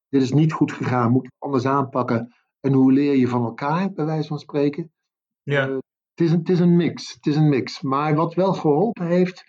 dit 0.10 0.22
is 0.22 0.32
niet 0.32 0.54
goed 0.54 0.72
gegaan, 0.72 1.12
moet 1.12 1.26
het 1.26 1.36
anders 1.40 1.66
aanpakken 1.66 2.36
en 2.60 2.74
hoe 2.74 2.92
leer 2.92 3.16
je 3.16 3.28
van 3.28 3.44
elkaar, 3.44 3.92
bij 3.92 4.06
wijze 4.06 4.28
van 4.28 4.40
spreken. 4.40 4.92
Ja. 5.44 5.70
het, 5.70 6.26
is 6.26 6.32
een, 6.32 6.40
het 6.40 6.50
is 6.50 6.60
een 6.60 6.76
mix, 6.76 7.14
het 7.14 7.26
is 7.26 7.36
een 7.36 7.50
mix. 7.50 7.82
Maar 7.82 8.16
wat 8.16 8.34
wel 8.34 8.54
geholpen 8.54 9.08
heeft, 9.08 9.44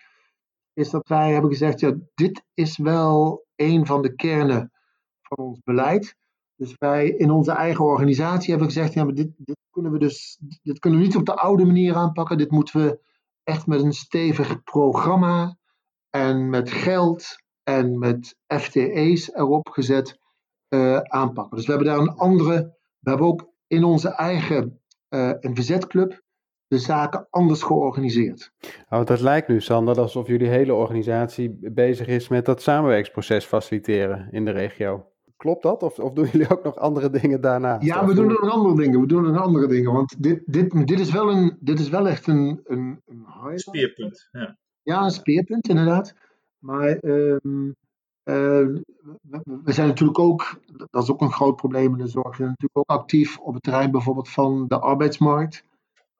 is 0.77 0.89
dat 0.89 1.07
wij 1.07 1.31
hebben 1.31 1.51
gezegd, 1.51 1.79
ja, 1.79 1.95
dit 2.15 2.43
is 2.53 2.77
wel 2.77 3.45
een 3.55 3.85
van 3.85 4.01
de 4.01 4.15
kernen 4.15 4.71
van 5.21 5.37
ons 5.37 5.59
beleid. 5.63 6.15
Dus 6.55 6.73
wij 6.77 7.09
in 7.09 7.31
onze 7.31 7.51
eigen 7.51 7.85
organisatie 7.85 8.49
hebben 8.49 8.67
gezegd, 8.67 8.93
ja, 8.93 9.03
maar 9.03 9.13
dit, 9.13 9.31
dit 9.37 9.57
kunnen 9.69 9.91
we 9.91 9.99
dus, 9.99 10.39
dit 10.63 10.79
kunnen 10.79 10.99
we 10.99 11.05
niet 11.05 11.15
op 11.15 11.25
de 11.25 11.35
oude 11.35 11.65
manier 11.65 11.95
aanpakken. 11.95 12.37
Dit 12.37 12.51
moeten 12.51 12.81
we 12.81 12.99
echt 13.43 13.67
met 13.67 13.81
een 13.81 13.93
stevig 13.93 14.63
programma 14.63 15.57
en 16.09 16.49
met 16.49 16.71
geld 16.71 17.35
en 17.63 17.99
met 17.99 18.37
FTE's 18.47 19.33
erop 19.33 19.69
gezet 19.69 20.19
uh, 20.69 20.97
aanpakken. 20.97 21.57
Dus 21.57 21.65
we 21.65 21.71
hebben 21.71 21.89
daar 21.89 21.99
een 21.99 22.15
andere, 22.15 22.77
we 22.99 23.09
hebben 23.09 23.27
ook 23.27 23.49
in 23.67 23.83
onze 23.83 24.09
eigen 24.09 24.81
uh, 25.09 25.31
een 25.39 25.55
verzetclub 25.55 26.25
de 26.67 26.77
zaken 26.77 27.27
anders 27.29 27.61
georganiseerd. 27.61 28.51
Oh, 28.89 29.05
dat 29.05 29.19
lijkt 29.19 29.47
nu, 29.47 29.61
Sander, 29.61 29.99
alsof 29.99 30.27
jullie 30.27 30.47
hele 30.47 30.73
organisatie 30.73 31.57
bezig 31.61 32.07
is 32.07 32.27
met 32.27 32.45
dat 32.45 32.61
samenwerksproces 32.61 33.45
faciliteren 33.45 34.27
in 34.31 34.45
de 34.45 34.51
regio. 34.51 35.11
Klopt 35.37 35.63
dat? 35.63 35.83
Of, 35.83 35.99
of 35.99 36.13
doen 36.13 36.27
jullie 36.31 36.49
ook 36.49 36.63
nog 36.63 36.75
andere 36.75 37.09
dingen 37.09 37.41
daarna? 37.41 37.77
Ja, 37.79 38.05
we 38.05 38.13
doen 38.13 38.27
nog 38.27 38.51
andere 38.51 38.75
dingen. 38.75 39.01
We 39.01 39.07
doen 39.07 39.23
nog 39.23 39.41
andere 39.41 39.67
dingen. 39.67 39.93
Want 39.93 40.23
dit, 40.23 40.41
dit, 40.45 40.87
dit, 40.87 40.99
is, 40.99 41.11
wel 41.11 41.31
een, 41.31 41.57
dit 41.59 41.79
is 41.79 41.89
wel 41.89 42.07
echt 42.07 42.27
een, 42.27 42.61
een, 42.63 43.01
een 43.05 43.59
speerpunt. 43.59 44.27
Ja. 44.31 44.57
ja, 44.81 45.03
een 45.03 45.11
speerpunt 45.11 45.69
inderdaad. 45.69 46.15
Maar 46.59 46.97
um, 47.03 47.75
uh, 48.23 48.67
we 49.63 49.71
zijn 49.71 49.87
natuurlijk 49.87 50.19
ook, 50.19 50.59
dat 50.89 51.03
is 51.03 51.11
ook 51.11 51.21
een 51.21 51.31
groot 51.31 51.55
probleem 51.55 51.91
in 51.91 51.97
de 51.97 52.07
zorg, 52.07 52.29
we 52.29 52.35
zijn 52.35 52.49
natuurlijk 52.49 52.77
ook 52.77 52.99
actief 52.99 53.39
op 53.39 53.53
het 53.53 53.63
terrein 53.63 53.91
bijvoorbeeld 53.91 54.29
van 54.29 54.65
de 54.67 54.79
arbeidsmarkt. 54.79 55.65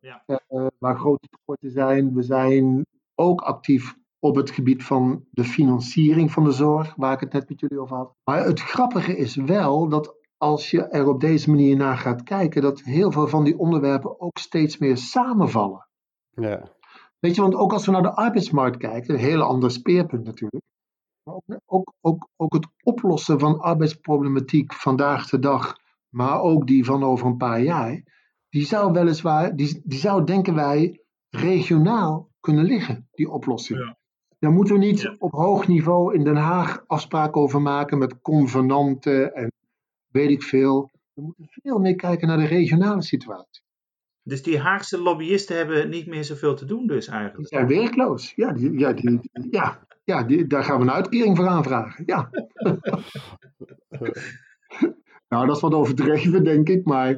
Ja. 0.08 0.42
Uh, 0.50 0.68
waar 0.80 0.98
grote 0.98 1.28
tekorten 1.28 1.72
zijn. 1.72 2.14
We 2.14 2.22
zijn 2.22 2.86
ook 3.16 3.42
actief 3.42 3.96
op 4.20 4.36
het 4.36 4.50
gebied 4.50 4.84
van 4.84 5.26
de 5.32 5.44
financiering 5.44 6.32
van 6.32 6.44
de 6.44 6.52
zorg, 6.52 6.96
waar 6.96 7.14
ik 7.14 7.20
het 7.20 7.34
net 7.34 7.50
met 7.50 7.60
jullie 7.60 7.80
over 7.80 7.96
had. 7.96 8.14
Maar 8.24 8.46
het 8.46 8.62
grappige 8.62 9.18
is 9.18 9.36
wel 9.36 9.90
dat 9.90 10.16
als 10.38 10.72
je 10.72 10.84
er 10.84 11.08
op 11.08 11.20
deze 11.20 11.50
manier 11.50 11.76
naar 11.76 11.98
gaat 11.98 12.24
kijken, 12.24 12.62
dat 12.62 12.82
heel 12.82 13.12
veel 13.12 13.28
van 13.28 13.44
die 13.44 13.58
onderwerpen 13.58 14.20
ook 14.20 14.38
steeds 14.38 14.78
meer 14.78 14.98
samenvallen. 14.98 15.88
Ja. 16.30 16.76
Weet 17.20 17.36
je, 17.36 17.42
want 17.42 17.56
ook 17.56 17.74
als 17.74 17.86
we 17.86 17.92
naar 17.92 18.02
de 18.02 18.16
arbeidsmarkt 18.16 18.78
kijken, 18.78 19.14
een 19.14 19.20
heel 19.20 19.42
ander 19.42 19.72
speerpunt 19.72 20.24
natuurlijk. 20.24 20.64
Maar 21.24 21.36
ook, 21.36 21.62
ook, 21.66 21.94
ook, 22.02 22.28
ook 22.36 22.54
het 22.54 22.68
oplossen 22.84 23.40
van 23.40 23.60
arbeidsproblematiek 23.60 24.74
vandaag 24.74 25.30
de 25.30 25.40
dag, 25.40 25.78
maar 26.10 26.42
ook 26.42 26.68
die 26.68 26.86
van 26.86 27.04
over 27.04 27.26
een 27.28 27.38
paar 27.38 27.62
jaar, 27.62 28.17
die 28.50 28.66
zou 28.66 28.92
weliswaar, 28.92 29.56
die, 29.56 29.82
die 29.84 30.00
zou 30.00 30.24
denken 30.24 30.56
wij 30.56 31.02
regionaal 31.30 32.30
kunnen 32.40 32.64
liggen, 32.66 33.08
die 33.12 33.30
oplossing. 33.30 33.80
Ja. 33.80 33.98
Daar 34.40 34.52
moeten 34.52 34.74
we 34.74 34.80
niet 34.86 35.02
Ja. 35.02 35.16
op 35.20 35.32
hoog 35.32 35.68
niveau 35.68 36.16
in 36.16 36.24
Den 36.24 36.36
Haag 36.36 36.84
afspraken 36.88 37.42
over 37.42 37.62
maken 37.62 37.98
met 37.98 38.22
convenanten 38.22 39.34
en 39.36 39.52
weet 40.12 40.30
ik 40.30 40.44
veel. 40.44 40.90
We 41.14 41.22
moeten 41.22 41.46
veel 41.50 41.80
meer 41.80 41.96
kijken 41.96 42.28
naar 42.28 42.38
de 42.38 42.46
regionale 42.46 43.02
situatie. 43.02 43.62
Dus 44.24 44.44
die 44.44 44.60
Haagse 44.60 45.02
lobbyisten 45.02 45.56
hebben 45.58 45.90
niet 45.90 46.08
meer 46.08 46.24
zoveel 46.24 46.56
te 46.56 46.66
doen 46.66 46.88
dus 46.88 47.06
Die 47.06 47.16
eigenlijk. 47.16 47.48
zijn 47.48 47.68
werkloos. 47.68 48.34
Ja, 48.36 48.52
die, 48.54 48.80
ja, 48.80 48.94
die, 48.94 49.20
ja, 49.52 49.88
ja 50.04 50.24
die, 50.24 50.48
daar 50.48 50.64
gaan 50.64 50.78
we 50.78 50.84
een 50.84 50.92
uitkering 50.92 51.38
voor 51.38 51.48
aanvragen. 51.48 52.04
Ja. 52.06 52.30
nou, 55.30 55.46
dat 55.48 55.56
is 55.56 55.62
wat 55.62 55.74
overdreven, 55.74 56.44
denk 56.44 56.70
ik. 56.70 56.86
Maar 56.86 57.18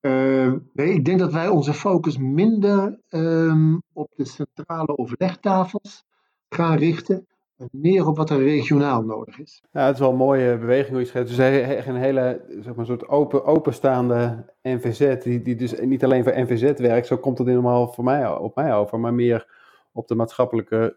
eh, 0.00 0.52
nee, 0.72 0.92
ik 0.92 1.04
denk 1.04 1.18
dat 1.18 1.32
wij 1.32 1.48
onze 1.48 1.74
focus 1.74 2.18
minder 2.18 2.98
ehm, 3.08 3.76
op 3.92 4.12
de 4.16 4.24
centrale 4.24 4.98
overlegtafels 4.98 6.04
gaan 6.48 6.76
richten. 6.76 7.26
En 7.56 7.68
meer 7.70 8.06
op 8.06 8.16
wat 8.16 8.30
er 8.30 8.38
regionaal 8.38 9.02
nodig 9.02 9.38
is. 9.38 9.62
Ja, 9.72 9.86
het 9.86 9.94
is 9.94 10.00
wel 10.00 10.10
een 10.10 10.16
mooie 10.16 10.58
beweging 10.58 10.90
hoe 10.90 11.00
je 11.00 11.06
schetst. 11.06 11.36
Dus 11.36 11.86
een 11.86 11.96
hele, 11.96 12.44
zeg 12.60 12.74
maar, 12.74 12.86
soort 12.86 13.08
open, 13.08 13.44
openstaande 13.44 14.44
NVZ, 14.62 15.22
die, 15.22 15.42
die 15.42 15.56
dus 15.56 15.80
niet 15.80 16.04
alleen 16.04 16.24
voor 16.24 16.40
NVZ 16.40 16.80
werkt, 16.80 17.06
zo 17.06 17.16
komt 17.16 17.38
het 17.38 17.46
helemaal 17.46 17.92
voor 17.92 18.04
mij, 18.04 18.28
op 18.28 18.54
mij 18.54 18.74
over, 18.74 19.00
maar 19.00 19.14
meer 19.14 19.46
op 19.92 20.08
de 20.08 20.14
maatschappelijke, 20.14 20.96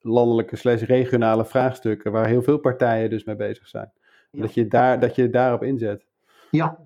landelijke 0.00 0.56
slash 0.56 0.82
regionale 0.82 1.44
vraagstukken, 1.44 2.12
waar 2.12 2.26
heel 2.26 2.42
veel 2.42 2.58
partijen 2.58 3.10
dus 3.10 3.24
mee 3.24 3.36
bezig 3.36 3.66
zijn. 3.66 3.92
Ja. 4.30 4.42
Dat, 4.42 4.54
je 4.54 4.66
daar, 4.66 5.00
dat 5.00 5.14
je 5.14 5.30
daarop 5.30 5.62
inzet. 5.62 6.06
Ja, 6.50 6.78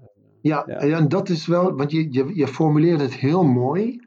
ja, 0.48 0.62
Ja. 0.66 0.78
en 0.78 1.09
dat 1.09 1.28
is 1.28 1.46
wel, 1.46 1.76
want 1.76 1.90
je, 1.90 2.12
je, 2.12 2.35
je 2.35 2.48
formuleert 2.48 3.00
het 3.00 3.14
heel 3.14 3.44
mooi. 3.44 4.00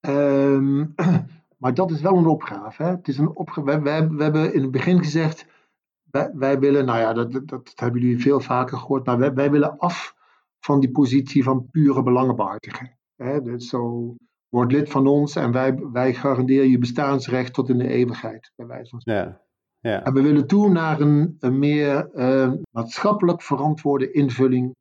Ehm, 0.00 0.84
maar 1.62 1.74
dat 1.74 1.90
is 1.90 2.00
wel 2.00 2.16
een 2.16 2.26
opgave. 2.26 2.82
Hè? 2.82 2.90
Het 2.90 3.08
is 3.08 3.18
een 3.18 3.36
opgave. 3.36 3.66
We, 3.66 3.80
we, 3.80 4.14
we 4.16 4.22
hebben 4.22 4.54
in 4.54 4.62
het 4.62 4.70
begin 4.70 4.98
gezegd, 4.98 5.46
wij, 6.10 6.30
wij 6.34 6.58
willen, 6.58 6.84
nou 6.84 6.98
ja, 6.98 7.12
dat, 7.12 7.32
dat, 7.32 7.48
dat 7.48 7.72
hebben 7.74 8.00
jullie 8.00 8.20
veel 8.20 8.40
vaker 8.40 8.78
gehoord, 8.78 9.06
maar 9.06 9.18
wij, 9.18 9.34
wij 9.34 9.50
willen 9.50 9.78
af 9.78 10.14
van 10.58 10.80
die 10.80 10.90
positie 10.90 11.42
van 11.42 11.68
pure 11.70 12.02
belangenbehartiger. 12.02 12.96
Hè? 13.16 13.42
Dus 13.42 13.68
zo, 13.68 14.14
word 14.48 14.72
lid 14.72 14.90
van 14.90 15.06
ons 15.06 15.36
en 15.36 15.52
wij, 15.52 15.78
wij 15.92 16.14
garanderen 16.14 16.70
je 16.70 16.78
bestaansrecht 16.78 17.54
tot 17.54 17.68
in 17.68 17.78
de 17.78 17.88
eeuwigheid, 17.88 18.52
bij 18.56 18.66
wijze 18.66 18.90
van 18.90 19.00
Ja, 19.14 19.40
ja. 19.80 20.04
en 20.04 20.14
we 20.14 20.22
willen 20.22 20.46
toe 20.46 20.68
naar 20.68 21.00
een, 21.00 21.36
een 21.40 21.58
meer 21.58 22.10
eh, 22.10 22.52
maatschappelijk 22.70 23.42
verantwoorde 23.42 24.10
invulling 24.10 24.74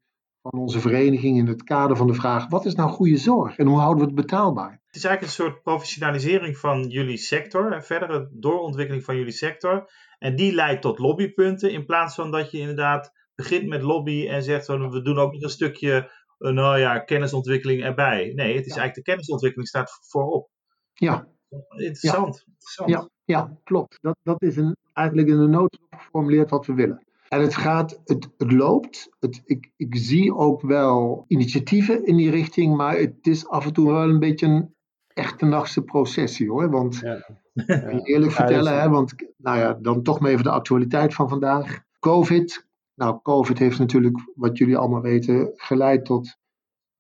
van 0.52 0.60
onze 0.60 0.80
vereniging 0.80 1.38
in 1.38 1.48
het 1.48 1.64
kader 1.64 1.98
van 1.98 2.08
de 2.08 2.14
vraag: 2.14 2.48
wat 2.50 2.66
is 2.66 2.76
nou 2.76 2.90
goede 2.90 3.18
zorg 3.18 3.58
en 3.58 3.68
hoe 3.68 3.80
houden 3.80 4.00
we 4.00 4.06
het 4.06 4.16
betaalbaar? 4.16 4.72
Het 4.86 4.96
is 4.96 5.04
eigenlijk 5.04 5.22
een 5.22 5.44
soort 5.46 5.62
professionalisering 5.64 6.58
van 6.58 6.84
jullie 6.88 7.18
sector, 7.18 7.74
een 7.74 7.84
verdere 7.84 8.30
doorontwikkeling 8.34 9.04
van 9.04 9.16
jullie 9.18 9.32
sector. 9.32 9.90
En 10.20 10.36
die 10.36 10.54
leidt 10.54 10.82
tot 10.82 11.00
lobbypunten, 11.00 11.72
in 11.72 11.86
plaats 11.86 12.16
van 12.16 12.32
dat 12.32 12.52
je 12.52 12.58
inderdaad 12.58 13.12
begint 13.36 13.68
met 13.68 13.82
lobby 13.82 14.28
en 14.28 14.44
zegt 14.44 14.66
van 14.66 14.90
we 14.90 15.02
doen 15.02 15.18
ook 15.18 15.34
nog 15.34 15.42
een 15.42 15.50
stukje, 15.50 16.12
eh, 16.38 16.52
nou 16.52 16.80
ja, 16.80 17.00
kennisontwikkeling 17.00 17.84
erbij. 17.84 18.32
Nee, 18.36 18.56
het 18.56 18.66
is 18.66 18.74
Ja. 18.74 18.80
eigenlijk 18.80 18.96
de 18.96 19.02
kennisontwikkeling 19.02 19.68
staat 19.68 20.00
voorop. 20.10 20.50
Ja, 20.94 21.28
Interessant. 21.70 22.44
interessant. 22.46 22.90
ja, 22.90 23.10
ja 23.24 23.58
klopt. 23.64 23.98
Dat, 24.02 24.18
dat 24.24 24.42
is 24.42 24.58
een, 24.58 24.76
eigenlijk 24.94 25.28
in 25.28 25.38
de 25.38 25.48
noodrop 25.48 25.96
geformuleerd 25.98 26.50
wat 26.50 26.66
we 26.66 26.74
willen. 26.74 27.05
En 27.28 27.42
het 27.42 27.56
gaat, 27.56 28.02
het, 28.06 28.30
het 28.38 28.52
loopt. 28.52 29.10
Het, 29.20 29.42
ik, 29.46 29.72
ik 29.76 29.96
zie 29.96 30.36
ook 30.36 30.62
wel 30.62 31.26
initiatieven 31.28 32.06
in 32.06 32.16
die 32.18 32.30
richting, 32.30 32.76
maar 32.76 32.98
het 32.98 33.28
is 33.28 33.48
af 33.48 33.66
en 33.66 33.74
toe 33.74 33.92
wel 33.92 34.10
een 34.10 34.20
beetje 34.20 34.48
een 34.48 34.76
echte 35.08 35.46
nachtse 35.46 35.82
processie 35.84 36.50
hoor. 36.50 36.70
Want 36.70 37.00
Ja. 37.00 37.44
Ik 37.54 37.66
kan 37.66 37.96
je 37.96 38.02
eerlijk 38.02 38.32
Ja, 38.32 38.38
vertellen, 38.38 38.82
hè, 38.82 38.90
want 38.90 39.16
nou 39.38 39.58
ja, 39.58 39.74
dan 39.74 40.04
toch 40.04 40.20
maar 40.20 40.32
even 40.32 40.44
de 40.44 40.50
actualiteit 40.50 41.14
van 41.14 41.30
vandaag. 41.30 41.84
COVID. 42.00 42.68
Nou, 42.96 43.20
COVID 43.22 43.60
heeft 43.60 43.80
natuurlijk, 43.80 44.32
wat 44.36 44.58
jullie 44.58 44.78
allemaal 44.78 45.02
weten, 45.02 45.52
geleid 45.56 46.06
tot, 46.06 46.38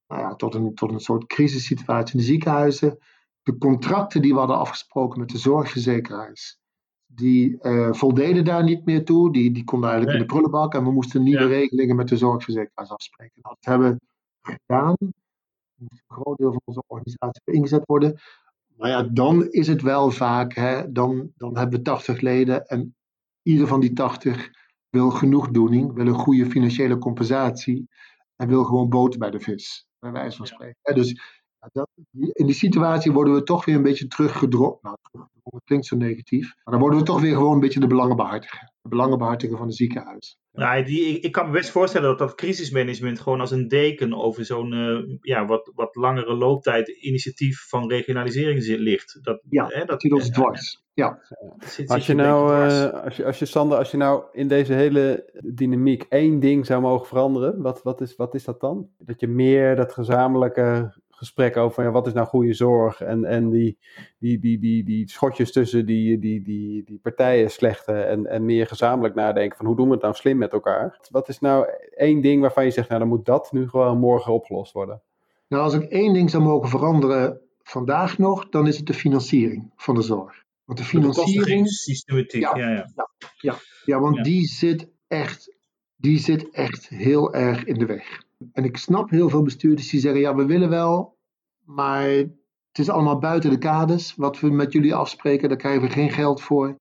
nou 0.08 0.22
ja, 0.22 0.36
tot, 0.36 0.56
een, 0.56 0.76
tot 0.76 0.92
een 0.92 1.00
soort 1.00 1.26
crisissituatie 1.26 2.14
in 2.14 2.20
de 2.20 2.26
ziekenhuizen. 2.26 2.98
De 3.44 3.58
contracten 3.58 4.22
die 4.22 4.34
we 4.34 4.40
hadden 4.40 4.58
afgesproken 4.58 5.20
met 5.20 5.30
de 5.30 5.38
zorgverzekeraars, 5.38 6.60
die 7.16 7.62
eh, 7.62 7.94
voldeden 7.94 8.46
daar 8.46 8.64
niet 8.64 8.86
meer 8.86 9.06
toe. 9.06 9.34
Die, 9.34 9.52
die 9.52 9.64
konden 9.64 9.90
eigenlijk 9.90 10.20
in 10.20 10.26
de 10.28 10.34
prullenbak 10.34 10.74
en 10.74 10.84
we 10.84 10.92
moesten 10.92 11.24
nieuwe 11.24 11.42
Ja. 11.42 11.48
regelingen 11.48 11.96
met 11.96 12.08
de 12.08 12.18
zorgverzekeraars 12.18 12.90
afspreken. 12.90 13.42
Dat 13.42 13.58
hebben 13.60 13.92
we 13.92 14.00
gedaan. 14.52 14.96
Er 15.00 15.08
moest 15.84 16.02
een 16.08 16.16
groot 16.16 16.38
deel 16.38 16.52
van 16.52 16.62
onze 16.66 16.84
organisatie 16.88 17.42
ingezet 17.46 17.86
worden. 17.86 18.20
Maar 18.78 18.90
ja, 18.90 19.04
dan 19.04 19.48
is 19.52 19.68
het 19.68 19.82
wel 19.82 20.12
vaak, 20.12 20.54
hè, 20.54 20.92
dan, 20.92 21.32
dan 21.38 21.58
hebben 21.58 21.78
we 21.80 21.86
80 21.86 22.22
leden 22.22 22.66
en 22.66 22.96
ieder 23.42 23.68
van 23.68 23.80
die 23.80 23.94
80 23.94 24.50
wil 24.90 25.10
genoegdoening, 25.10 25.94
wil 25.94 26.08
een 26.08 26.14
goede 26.14 26.46
financiële 26.46 26.98
compensatie 26.98 27.88
en 28.36 28.48
wil 28.48 28.64
gewoon 28.64 28.90
boter 28.90 29.20
bij 29.20 29.32
de 29.32 29.40
vis, 29.40 29.88
bij 30.00 30.12
wijze 30.12 30.38
van 30.38 30.48
spreken. 30.48 30.96
Dus 30.96 31.22
dat, 31.74 31.90
in 32.34 32.46
die 32.46 32.56
situatie 32.56 33.12
worden 33.12 33.34
we 33.34 33.44
toch 33.44 33.66
weer 33.66 33.76
een 33.76 33.82
beetje 33.84 34.08
teruggedrongen. 34.08 34.78
Nou, 34.82 34.96
teruggedrongen 35.12 35.62
klinkt 35.66 35.86
zo 35.86 35.96
negatief, 35.96 36.54
maar 36.64 36.74
dan 36.74 36.80
worden 36.80 37.00
we 37.00 37.06
toch 37.06 37.22
weer 37.22 37.34
gewoon 37.36 37.54
een 37.54 37.60
beetje 37.60 37.80
de 37.80 37.88
belangenbehartiger. 37.88 38.74
De 38.82 38.90
belangenbehartiger 38.90 39.58
van 39.58 39.66
het 39.68 39.76
ziekenhuis. 39.76 40.38
Nou, 40.52 40.84
die, 40.84 41.02
ik, 41.06 41.24
ik 41.24 41.32
kan 41.32 41.46
me 41.46 41.52
best 41.52 41.70
voorstellen 41.70 42.10
dat 42.10 42.18
dat 42.18 42.36
crisismanagement 42.36 43.20
gewoon 43.20 43.40
als 43.40 43.52
een 43.52 43.68
deken 43.68 44.14
over 44.14 44.46
zo'n 44.46 44.74
eh, 44.74 45.18
ja, 45.22 45.46
wat, 45.46 45.72
wat 45.76 45.96
langere 45.96 46.34
looptijd 46.36 46.88
initiatief 46.88 47.68
van 47.68 47.90
regionalisering 47.90 48.64
zit, 48.64 48.80
ligt. 48.80 49.20
Dat, 49.22 49.42
Ja, 49.50 49.66
hè, 49.68 49.86
Dat 49.86 50.02
zit 50.02 50.14
ons 50.14 50.26
ja, 50.26 50.32
dwars. 50.34 50.84
Ja. 50.94 51.20
zit- 51.60 51.90
Als 51.90 52.06
je 52.08 52.14
nou, 52.14 52.54
eh, 52.70 53.04
als 53.04 53.16
je, 53.16 53.26
als 53.26 53.40
je 53.40 53.46
Sander, 53.46 53.78
als 53.78 53.92
je 53.92 53.98
nou 53.98 54.24
in 54.32 54.48
deze 54.48 54.74
hele 54.74 55.30
dynamiek 55.54 56.06
één 56.10 56.40
ding 56.40 56.66
zou 56.66 56.82
mogen 56.82 57.08
veranderen, 57.08 57.62
wat, 57.62 57.82
wat, 57.84 58.02
is, 58.02 58.16
wat 58.16 58.34
is 58.36 58.44
dat 58.44 58.60
dan? 58.62 58.90
Dat 58.98 59.20
je 59.20 59.28
meer 59.28 59.76
dat 59.76 59.94
gezamenlijke 59.94 60.96
gesprek 61.16 61.58
over 61.58 61.84
ja, 61.84 61.92
wat 61.92 62.08
is 62.08 62.14
nou 62.14 62.28
goede 62.28 62.54
zorg 62.54 63.02
en, 63.02 63.26
en 63.26 63.50
die, 63.50 63.78
die, 64.20 64.40
die, 64.40 64.60
die, 64.60 64.84
die 64.84 65.10
schotjes 65.10 65.52
tussen 65.52 65.86
die, 65.86 66.20
die, 66.20 66.42
die, 66.42 66.84
die 66.84 67.00
partijen 67.00 67.52
slechten 67.52 68.08
en, 68.08 68.26
en 68.26 68.46
meer 68.46 68.68
gezamenlijk 68.68 69.16
nadenken 69.16 69.58
van 69.58 69.66
hoe 69.66 69.76
doen 69.76 69.88
we 69.88 69.94
het 69.94 70.02
nou 70.02 70.14
slim 70.14 70.38
met 70.38 70.54
elkaar? 70.54 71.00
Wat 71.10 71.30
is 71.30 71.40
nou 71.40 71.66
één 71.96 72.22
ding 72.22 72.42
waarvan 72.42 72.64
je 72.66 72.72
zegt, 72.72 72.88
nou 72.90 73.00
dan 73.00 73.10
moet 73.10 73.26
dat 73.26 73.52
nu 73.52 73.68
gewoon 73.70 74.00
morgen 74.00 74.34
opgelost 74.34 74.74
worden? 74.74 75.02
Nou, 75.48 75.64
als 75.64 75.74
ik 75.74 75.84
één 75.84 76.14
ding 76.14 76.30
zou 76.30 76.44
mogen 76.44 76.70
veranderen 76.70 77.42
vandaag 77.64 78.18
nog, 78.18 78.50
dan 78.50 78.68
is 78.68 78.78
het 78.78 78.88
de 78.88 78.94
financiering 78.94 79.72
van 79.76 79.96
de 79.96 80.02
zorg. 80.02 80.44
Want 80.66 80.78
de 80.78 80.84
De 80.84 80.90
financiering, 80.90 81.36
bekostigingssystematiek, 81.36 82.42
Ja. 82.42 82.58
ja, 82.58 82.86
ja. 83.42 83.56
ja, 83.86 84.00
want 84.00 84.16
Ja. 84.16 84.24
die 84.24 84.46
zit 84.48 84.88
echt, 85.08 85.56
die 85.96 86.18
zit 86.20 86.50
echt 86.50 86.88
heel 86.90 87.34
erg 87.34 87.64
in 87.64 87.74
de 87.78 87.86
weg. 87.86 88.24
En 88.52 88.64
ik 88.64 88.78
snap 88.78 89.10
heel 89.10 89.30
veel 89.30 89.44
bestuurders 89.44 89.90
die 89.90 90.00
zeggen, 90.00 90.22
ja, 90.22 90.36
we 90.36 90.46
willen 90.46 90.70
wel, 90.70 91.18
maar 91.66 92.04
het 92.08 92.80
is 92.80 92.90
allemaal 92.90 93.20
buiten 93.20 93.50
de 93.50 93.58
kaders. 93.58 94.16
Wat 94.16 94.40
we 94.40 94.50
met 94.50 94.74
jullie 94.74 94.96
afspreken, 94.96 95.50
daar 95.50 95.58
krijgen 95.58 95.82
we 95.82 95.90
geen 95.90 96.12
geld 96.12 96.42
voor. 96.42 96.80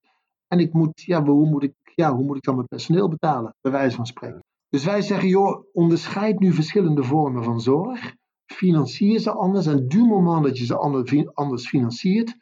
En 0.48 0.58
ik 0.58 0.72
moet, 0.72 1.02
ja, 1.02 1.24
hoe 1.24 1.48
moet 1.48 1.62
ik, 1.62 1.74
ja, 1.94 2.14
hoe 2.14 2.24
moet 2.24 2.36
ik 2.36 2.42
dan 2.42 2.54
mijn 2.54 2.68
personeel 2.68 3.08
betalen, 3.08 3.54
bij 3.60 3.72
wijze 3.72 3.96
van 3.96 4.06
spreken. 4.06 4.44
Dus 4.68 4.84
wij 4.84 5.02
zeggen, 5.02 5.28
joh, 5.28 5.64
onderscheid 5.72 6.38
nu 6.38 6.52
verschillende 6.52 7.02
vormen 7.02 7.44
van 7.44 7.60
zorg. 7.60 8.14
Financier 8.46 9.18
ze 9.18 9.32
anders. 9.32 9.66
En 9.66 9.88
du 9.88 10.04
moment 10.04 10.44
dat 10.44 10.58
je 10.58 10.64
ze 10.64 10.76
ander- 10.76 11.30
anders 11.34 11.68
financiert, 11.68 12.36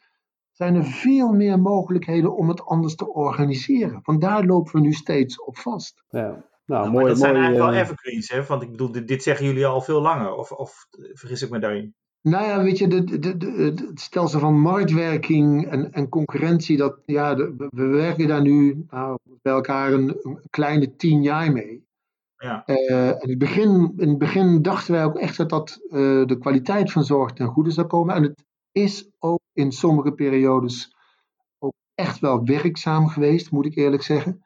zijn 0.51 0.75
er 0.75 0.85
veel 0.85 1.31
meer 1.31 1.59
mogelijkheden 1.59 2.35
om 2.35 2.49
het 2.49 2.65
anders 2.65 2.95
te 2.95 3.13
organiseren. 3.13 3.99
Want 4.03 4.21
daar 4.21 4.45
lopen 4.45 4.73
we 4.73 4.79
nu 4.79 4.91
steeds 4.91 5.43
op 5.43 5.57
vast. 5.57 6.03
Ja. 6.09 6.51
Nou, 6.65 6.81
Nou, 6.81 6.91
mooi, 6.93 7.05
dat 7.07 7.17
zijn 7.19 7.35
eigenlijk 7.35 7.65
wel 7.65 7.73
eh, 7.73 7.79
evergreens, 7.79 8.29
hè? 8.29 8.43
Want 8.43 8.61
ik 8.61 8.71
bedoel, 8.71 8.91
dit, 8.91 9.07
dit 9.07 9.23
zeggen 9.23 9.45
jullie 9.45 9.65
al 9.65 9.81
veel 9.81 10.01
langer. 10.01 10.33
Of, 10.35 10.51
of 10.51 10.87
vergis 11.13 11.41
ik 11.41 11.49
me 11.49 11.59
daarin? 11.59 11.95
Nou 12.21 12.45
ja, 12.45 12.63
weet 12.63 12.77
je, 12.77 12.87
de, 12.87 13.19
de, 13.19 13.37
de, 13.37 13.73
het 13.85 13.99
stelsel 13.99 14.39
van 14.39 14.59
marktwerking 14.59 15.67
en, 15.67 15.91
en 15.91 16.09
concurrentie, 16.09 16.77
dat, 16.77 16.99
ja, 17.05 17.35
de- 17.35 17.53
we, 17.57 17.67
we 17.69 17.85
werken 17.85 18.27
daar 18.27 18.41
nu 18.41 18.85
nou, 18.89 19.17
bij 19.41 19.53
elkaar 19.53 19.93
een, 19.93 20.17
een 20.21 20.39
kleine 20.49 20.95
tien 20.95 21.21
jaar 21.21 21.51
mee. 21.51 21.85
Ja. 22.37 22.65
Eh, 22.65 23.09
en 23.09 23.19
in, 23.21 23.29
het 23.29 23.37
begin, 23.37 23.93
in 23.97 24.09
het 24.09 24.17
begin 24.17 24.61
dachten 24.61 24.93
wij 24.93 25.03
ook 25.03 25.17
echt 25.17 25.37
dat, 25.37 25.49
dat 25.49 25.79
eh, 25.89 26.25
de 26.25 26.37
kwaliteit 26.39 26.91
van 26.91 27.03
zorg 27.03 27.31
ten 27.33 27.47
goede 27.47 27.71
zou 27.71 27.87
komen. 27.87 28.15
En 28.15 28.23
het 28.23 28.45
is 28.71 29.09
ook 29.19 29.39
in 29.53 29.71
sommige 29.71 30.11
periodes 30.11 30.95
ook 31.59 31.73
echt 31.95 32.19
wel 32.19 32.43
werkzaam 32.45 33.07
geweest, 33.07 33.51
moet 33.51 33.65
ik 33.65 33.75
eerlijk 33.75 34.03
zeggen. 34.03 34.43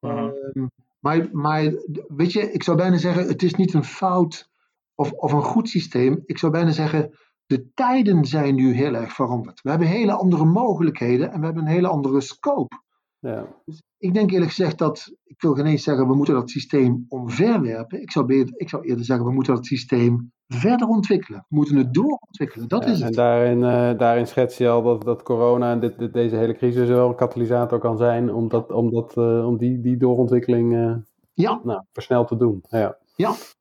Ehm, 0.00 0.66
maar, 1.00 1.28
maar 1.32 1.72
weet 2.08 2.32
je, 2.32 2.52
ik 2.52 2.62
zou 2.62 2.76
bijna 2.76 2.96
zeggen, 2.96 3.26
het 3.26 3.42
is 3.42 3.54
niet 3.54 3.74
een 3.74 3.84
fout 3.84 4.50
of, 4.94 5.12
of 5.12 5.32
een 5.32 5.42
goed 5.42 5.68
systeem. 5.68 6.22
Ik 6.26 6.38
zou 6.38 6.52
bijna 6.52 6.70
zeggen, 6.70 7.18
de 7.46 7.72
tijden 7.74 8.24
zijn 8.24 8.54
nu 8.54 8.72
heel 8.72 8.94
erg 8.94 9.12
veranderd. 9.12 9.62
We 9.62 9.70
hebben 9.70 9.88
hele 9.88 10.12
andere 10.12 10.44
mogelijkheden 10.44 11.32
en 11.32 11.38
we 11.38 11.44
hebben 11.44 11.62
een 11.62 11.72
hele 11.72 11.88
andere 11.88 12.20
scope. 12.20 12.82
Ja. 13.18 13.62
Ik 13.98 14.14
denk 14.14 14.30
eerlijk 14.30 14.50
gezegd 14.50 14.78
dat, 14.78 15.12
ik 15.24 15.40
wil 15.40 15.54
geen 15.54 15.66
eens 15.66 15.82
zeggen 15.82 16.08
we 16.08 16.14
moeten 16.14 16.34
dat 16.34 16.50
systeem 16.50 17.04
omverwerpen. 17.08 18.02
Ik 18.02 18.10
zou, 18.10 18.34
ik 18.56 18.68
zou 18.68 18.84
eerder 18.84 19.04
zeggen 19.04 19.26
we 19.26 19.32
moeten 19.32 19.54
dat 19.54 19.66
systeem 19.66 20.32
verder 20.48 20.88
ontwikkelen. 20.88 21.40
We 21.48 21.56
moeten 21.56 21.76
het 21.76 21.94
doorontwikkelen, 21.94 22.68
dat 22.68 22.84
Ja, 22.84 22.90
is 22.90 23.00
En 23.00 23.06
het. 23.06 23.14
daarin, 23.14 23.64
eh, 23.64 23.98
daarin 23.98 24.26
schets 24.26 24.56
je 24.58 24.68
al 24.68 24.82
dat, 24.82 25.02
dat 25.02 25.22
corona 25.22 25.70
en 25.72 25.80
dit, 25.80 25.98
dit- 25.98 26.12
deze 26.12 26.36
hele 26.36 26.54
crisis 26.56 26.88
wel 26.88 27.08
een 27.08 27.14
katalysator 27.14 27.78
kan 27.78 27.96
zijn 27.96 28.32
om, 28.34 28.48
dat, 28.48 28.72
om, 28.72 28.90
dat, 28.90 29.16
eh, 29.16 29.46
om 29.46 29.56
die, 29.56 29.80
die 29.80 29.96
doorontwikkeling 29.96 30.74
eh, 30.76 30.94
Ja, 31.34 31.60
nou, 31.64 31.82
versneld 31.92 32.28
te 32.28 32.36
doen. 32.36 32.64
Ja. 32.68 32.96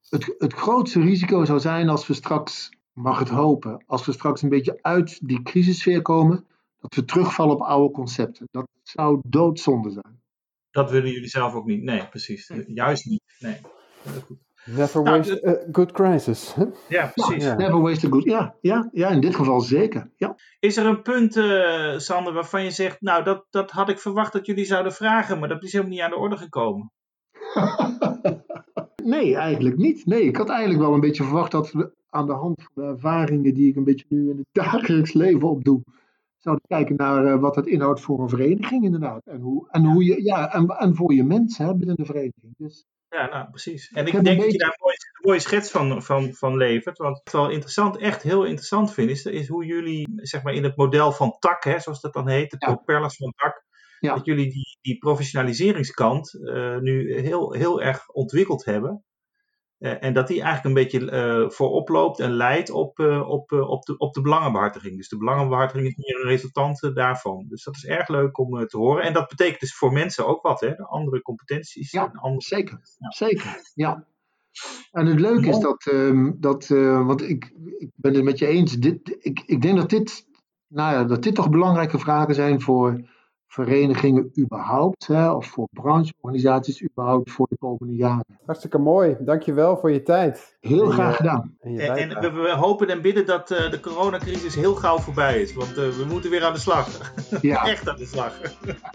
het, 0.10 0.36
het 0.38 0.54
grootste 0.54 1.00
risico 1.02 1.46
zou 1.46 1.60
zijn 1.60 1.90
als 1.90 2.08
we 2.08 2.14
straks, 2.14 2.70
mag 2.94 3.20
het 3.20 3.30
hopen, 3.30 3.84
als 3.88 4.06
we 4.06 4.12
straks 4.12 4.42
een 4.42 4.50
beetje 4.50 4.80
uit 4.82 5.28
die 5.28 5.42
crisissfeer 5.44 6.02
komen, 6.02 6.46
dat 6.80 6.96
we 6.96 7.06
terugvallen 7.06 7.56
op 7.56 7.62
oude 7.62 7.94
concepten. 7.94 8.48
Dat 8.52 8.68
zou 8.84 9.20
doodzonde 9.28 9.90
zijn. 9.92 10.22
Dat 10.72 10.92
willen 10.92 11.12
jullie 11.12 11.28
zelf 11.30 11.54
ook 11.54 11.66
niet. 11.66 11.84
Nee, 11.84 12.08
precies. 12.08 12.52
Juist 12.68 13.06
niet. 13.06 13.22
Nee. 13.40 13.58
Goed. 14.26 14.38
Never 14.76 15.04
Nou, 15.04 15.18
waste 15.18 15.48
a 15.48 15.68
good 15.72 15.92
crisis. 15.92 16.54
hè? 16.54 16.66
Ja, 16.88 17.12
precies. 17.16 17.44
Ja. 17.44 17.56
Never 17.56 17.82
waste 17.82 18.08
a 18.08 18.10
good. 18.10 18.24
Ja, 18.24 18.56
ja, 18.62 18.90
ja, 18.92 19.10
in 19.10 19.22
dit 19.22 19.36
geval 19.36 19.62
zeker. 19.62 20.12
Ja. 20.16 20.36
Is 20.60 20.78
er 20.78 20.86
een 20.86 21.02
punt, 21.02 21.36
eh, 21.38 21.98
Sander, 21.98 22.34
waarvan 22.34 22.64
je 22.64 22.72
zegt, 22.72 23.02
nou, 23.02 23.24
dat, 23.24 23.46
dat 23.50 23.72
had 23.72 23.90
ik 23.90 24.00
verwacht 24.00 24.34
dat 24.34 24.46
jullie 24.46 24.66
zouden 24.66 24.94
vragen, 24.94 25.40
maar 25.40 25.50
dat 25.50 25.64
is 25.64 25.72
helemaal 25.72 25.94
niet 25.94 26.02
aan 26.02 26.10
de 26.10 26.16
orde 26.18 26.38
gekomen? 26.38 26.92
Nee, 29.04 29.36
eigenlijk 29.36 29.78
niet. 29.78 30.06
Nee, 30.06 30.22
ik 30.22 30.36
had 30.38 30.50
eigenlijk 30.50 30.80
wel 30.80 30.94
een 30.94 31.00
beetje 31.00 31.24
verwacht 31.24 31.52
dat 31.52 31.72
we 31.72 31.92
aan 32.10 32.26
de 32.26 32.34
hand 32.34 32.64
van 32.64 32.84
de 32.84 32.90
ervaringen 32.90 33.54
die 33.54 33.70
ik 33.70 33.76
een 33.76 33.84
beetje 33.84 34.06
nu 34.10 34.30
in 34.30 34.38
het 34.38 34.48
dagelijks 34.64 35.14
leven 35.14 35.50
opdoe, 35.50 35.82
zouden 36.38 36.66
kijken 36.68 36.96
naar 36.96 37.26
eh, 37.26 37.40
wat 37.40 37.56
het 37.56 37.66
inhoudt 37.68 38.02
voor 38.02 38.20
een 38.20 38.30
vereniging 38.30 38.84
inderdaad. 38.84 39.22
En, 39.26 39.40
hoe, 39.42 39.68
en, 39.72 39.86
hoe 39.86 40.04
je, 40.04 40.24
ja, 40.24 40.54
en, 40.54 40.68
en 40.68 40.96
voor 40.96 41.14
je 41.14 41.24
mensen 41.24 41.66
hè, 41.66 41.76
binnen 41.76 41.96
de 41.96 42.06
vereniging. 42.06 42.54
Dus 42.58 42.86
Ja, 43.10 43.26
nou, 43.30 43.50
precies. 43.50 43.90
En 43.92 44.06
Ik 44.06 44.24
denk 44.24 44.42
dat 44.42 44.52
je 44.52 44.58
daar 44.58 44.68
een 44.70 44.76
mooie, 44.80 44.96
een 45.14 45.28
mooie 45.30 45.40
schets 45.40 45.72
van, 45.72 46.04
van, 46.04 46.34
van 46.34 46.58
levert. 46.58 46.98
Want 46.98 47.18
wat 47.18 47.28
ik 47.28 47.32
wel 47.34 47.50
interessant, 47.50 47.98
echt 47.98 48.24
heel 48.24 48.44
interessant 48.44 48.94
vind, 48.94 49.10
is, 49.10 49.26
is 49.26 49.48
hoe 49.48 49.66
jullie, 49.66 50.08
zeg 50.16 50.44
maar, 50.44 50.54
in 50.54 50.64
het 50.64 50.76
model 50.78 51.12
van 51.12 51.36
tak, 51.40 51.64
hè, 51.64 51.80
zoals 51.80 52.02
dat 52.02 52.14
dan 52.14 52.30
heet, 52.30 52.52
de 52.52 52.56
Ja. 52.60 52.74
propellers 52.74 53.16
van 53.16 53.34
tak, 53.36 53.66
Ja. 54.00 54.16
dat 54.16 54.26
jullie 54.26 54.50
die, 54.52 54.78
die 54.82 54.98
professionaliseringskant 54.98 56.34
eh, 56.34 56.78
nu 56.78 57.20
heel, 57.22 57.52
heel 57.54 57.82
erg 57.82 58.10
ontwikkeld 58.10 58.66
hebben. 58.66 59.06
Eh, 59.78 60.04
en 60.04 60.14
dat 60.14 60.28
die 60.28 60.42
eigenlijk 60.42 60.66
een 60.66 60.84
beetje 60.84 61.12
eh 61.12 61.50
voorop 61.50 61.90
loopt 61.90 62.20
en 62.20 62.32
leidt 62.32 62.70
op, 62.70 63.00
eh, 63.00 63.30
op, 63.30 63.52
op, 63.52 63.86
de, 63.86 63.98
op 63.98 64.14
de 64.14 64.22
belangenbehartiging. 64.22 64.98
Dus 64.98 65.10
de 65.10 65.18
belangenbehartiging 65.18 65.88
is 65.88 65.96
meer 65.96 66.22
een 66.22 66.30
resultante 66.30 66.94
daarvan. 66.94 67.46
Dus 67.48 67.64
dat 67.64 67.76
is 67.76 67.86
erg 67.86 68.08
leuk 68.08 68.38
om 68.38 68.68
te 68.68 68.78
horen. 68.78 69.04
En 69.04 69.14
dat 69.14 69.28
betekent 69.28 69.60
dus 69.60 69.76
voor 69.76 69.92
mensen 69.92 70.28
ook 70.28 70.42
wat, 70.42 70.60
hè? 70.60 70.76
De 70.76 70.86
andere 70.88 71.22
competenties. 71.22 71.92
Ja, 71.92 72.12
andere... 72.14 72.42
zeker, 72.42 72.80
Ja. 72.98 73.12
zeker, 73.12 73.72
ja. 73.74 74.06
En 74.92 75.06
het 75.06 75.20
leuke 75.20 75.48
is 75.48 75.60
dat, 75.60 75.86
ehm, 75.86 76.32
dat 76.38 76.68
want 76.68 77.22
ik, 77.22 77.54
ik 77.78 77.92
ben 77.96 78.14
het 78.14 78.24
met 78.24 78.40
je 78.40 78.48
eens, 78.48 78.74
dit, 78.74 79.18
ik, 79.20 79.44
ik 79.46 79.62
denk 79.62 79.78
dat 79.78 79.90
dit, 79.90 80.26
nou 80.68 80.94
ja, 80.94 81.04
dat 81.04 81.24
dit 81.24 81.36
toch 81.36 81.50
belangrijke 81.50 82.00
vragen 82.00 82.36
zijn 82.36 82.62
voor 82.62 83.10
verenigingen 83.48 84.32
überhaupt, 84.40 85.08
hè, 85.08 85.32
of 85.32 85.46
voor 85.46 85.68
brancheorganisaties 85.72 86.84
überhaupt 86.84 87.32
voor 87.32 87.48
de 87.50 87.58
komende 87.60 87.96
jaren. 87.96 88.26
Hartstikke 88.46 88.78
mooi. 88.78 89.16
Dankjewel 89.20 89.78
voor 89.78 89.92
je 89.92 90.04
tijd. 90.04 90.58
Heel 90.60 90.84
En 90.86 90.92
graag 90.92 91.10
je- 91.10 91.16
gedaan. 91.18 91.56
En, 91.60 92.20
we, 92.20 92.32
we 92.32 92.50
hopen 92.56 92.88
en 92.90 93.02
bidden 93.02 93.26
dat 93.26 93.52
eh, 93.52 93.72
de 93.72 93.80
coronacrisis 93.80 94.56
heel 94.56 94.76
gauw 94.76 94.98
voorbij 94.98 95.42
is. 95.42 95.54
Want 95.54 95.70
eh, 95.78 95.90
we 95.90 96.06
moeten 96.10 96.30
weer 96.30 96.44
aan 96.46 96.54
de 96.54 96.60
slag. 96.60 97.12
Ja, 97.42 97.66
Echt 97.72 97.90
aan 97.90 97.98
de 97.98 98.06
slag. 98.06 98.40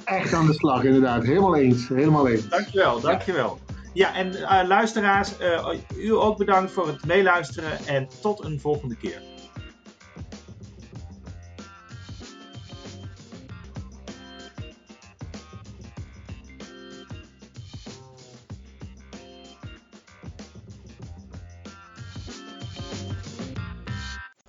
echt 0.05 0.33
aan 0.33 0.47
de 0.47 0.53
slag 0.55 0.85
inderdaad. 0.85 1.23
Helemaal 1.25 1.57
eens, 1.57 1.89
helemaal 1.89 2.29
eens. 2.29 2.49
Dankjewel, 2.49 3.01
dankjewel. 3.01 3.59
Ja, 3.95 4.15
en 4.15 4.35
eh, 4.35 4.67
luisteraars, 4.69 5.39
eh, 5.39 5.69
u 5.99 6.11
ook 6.13 6.37
bedankt 6.39 6.71
voor 6.73 6.87
het 6.87 7.07
meeluisteren 7.07 7.79
en 7.87 8.09
tot 8.21 8.45
een 8.45 8.61
volgende 8.61 8.97
keer. 8.97 9.23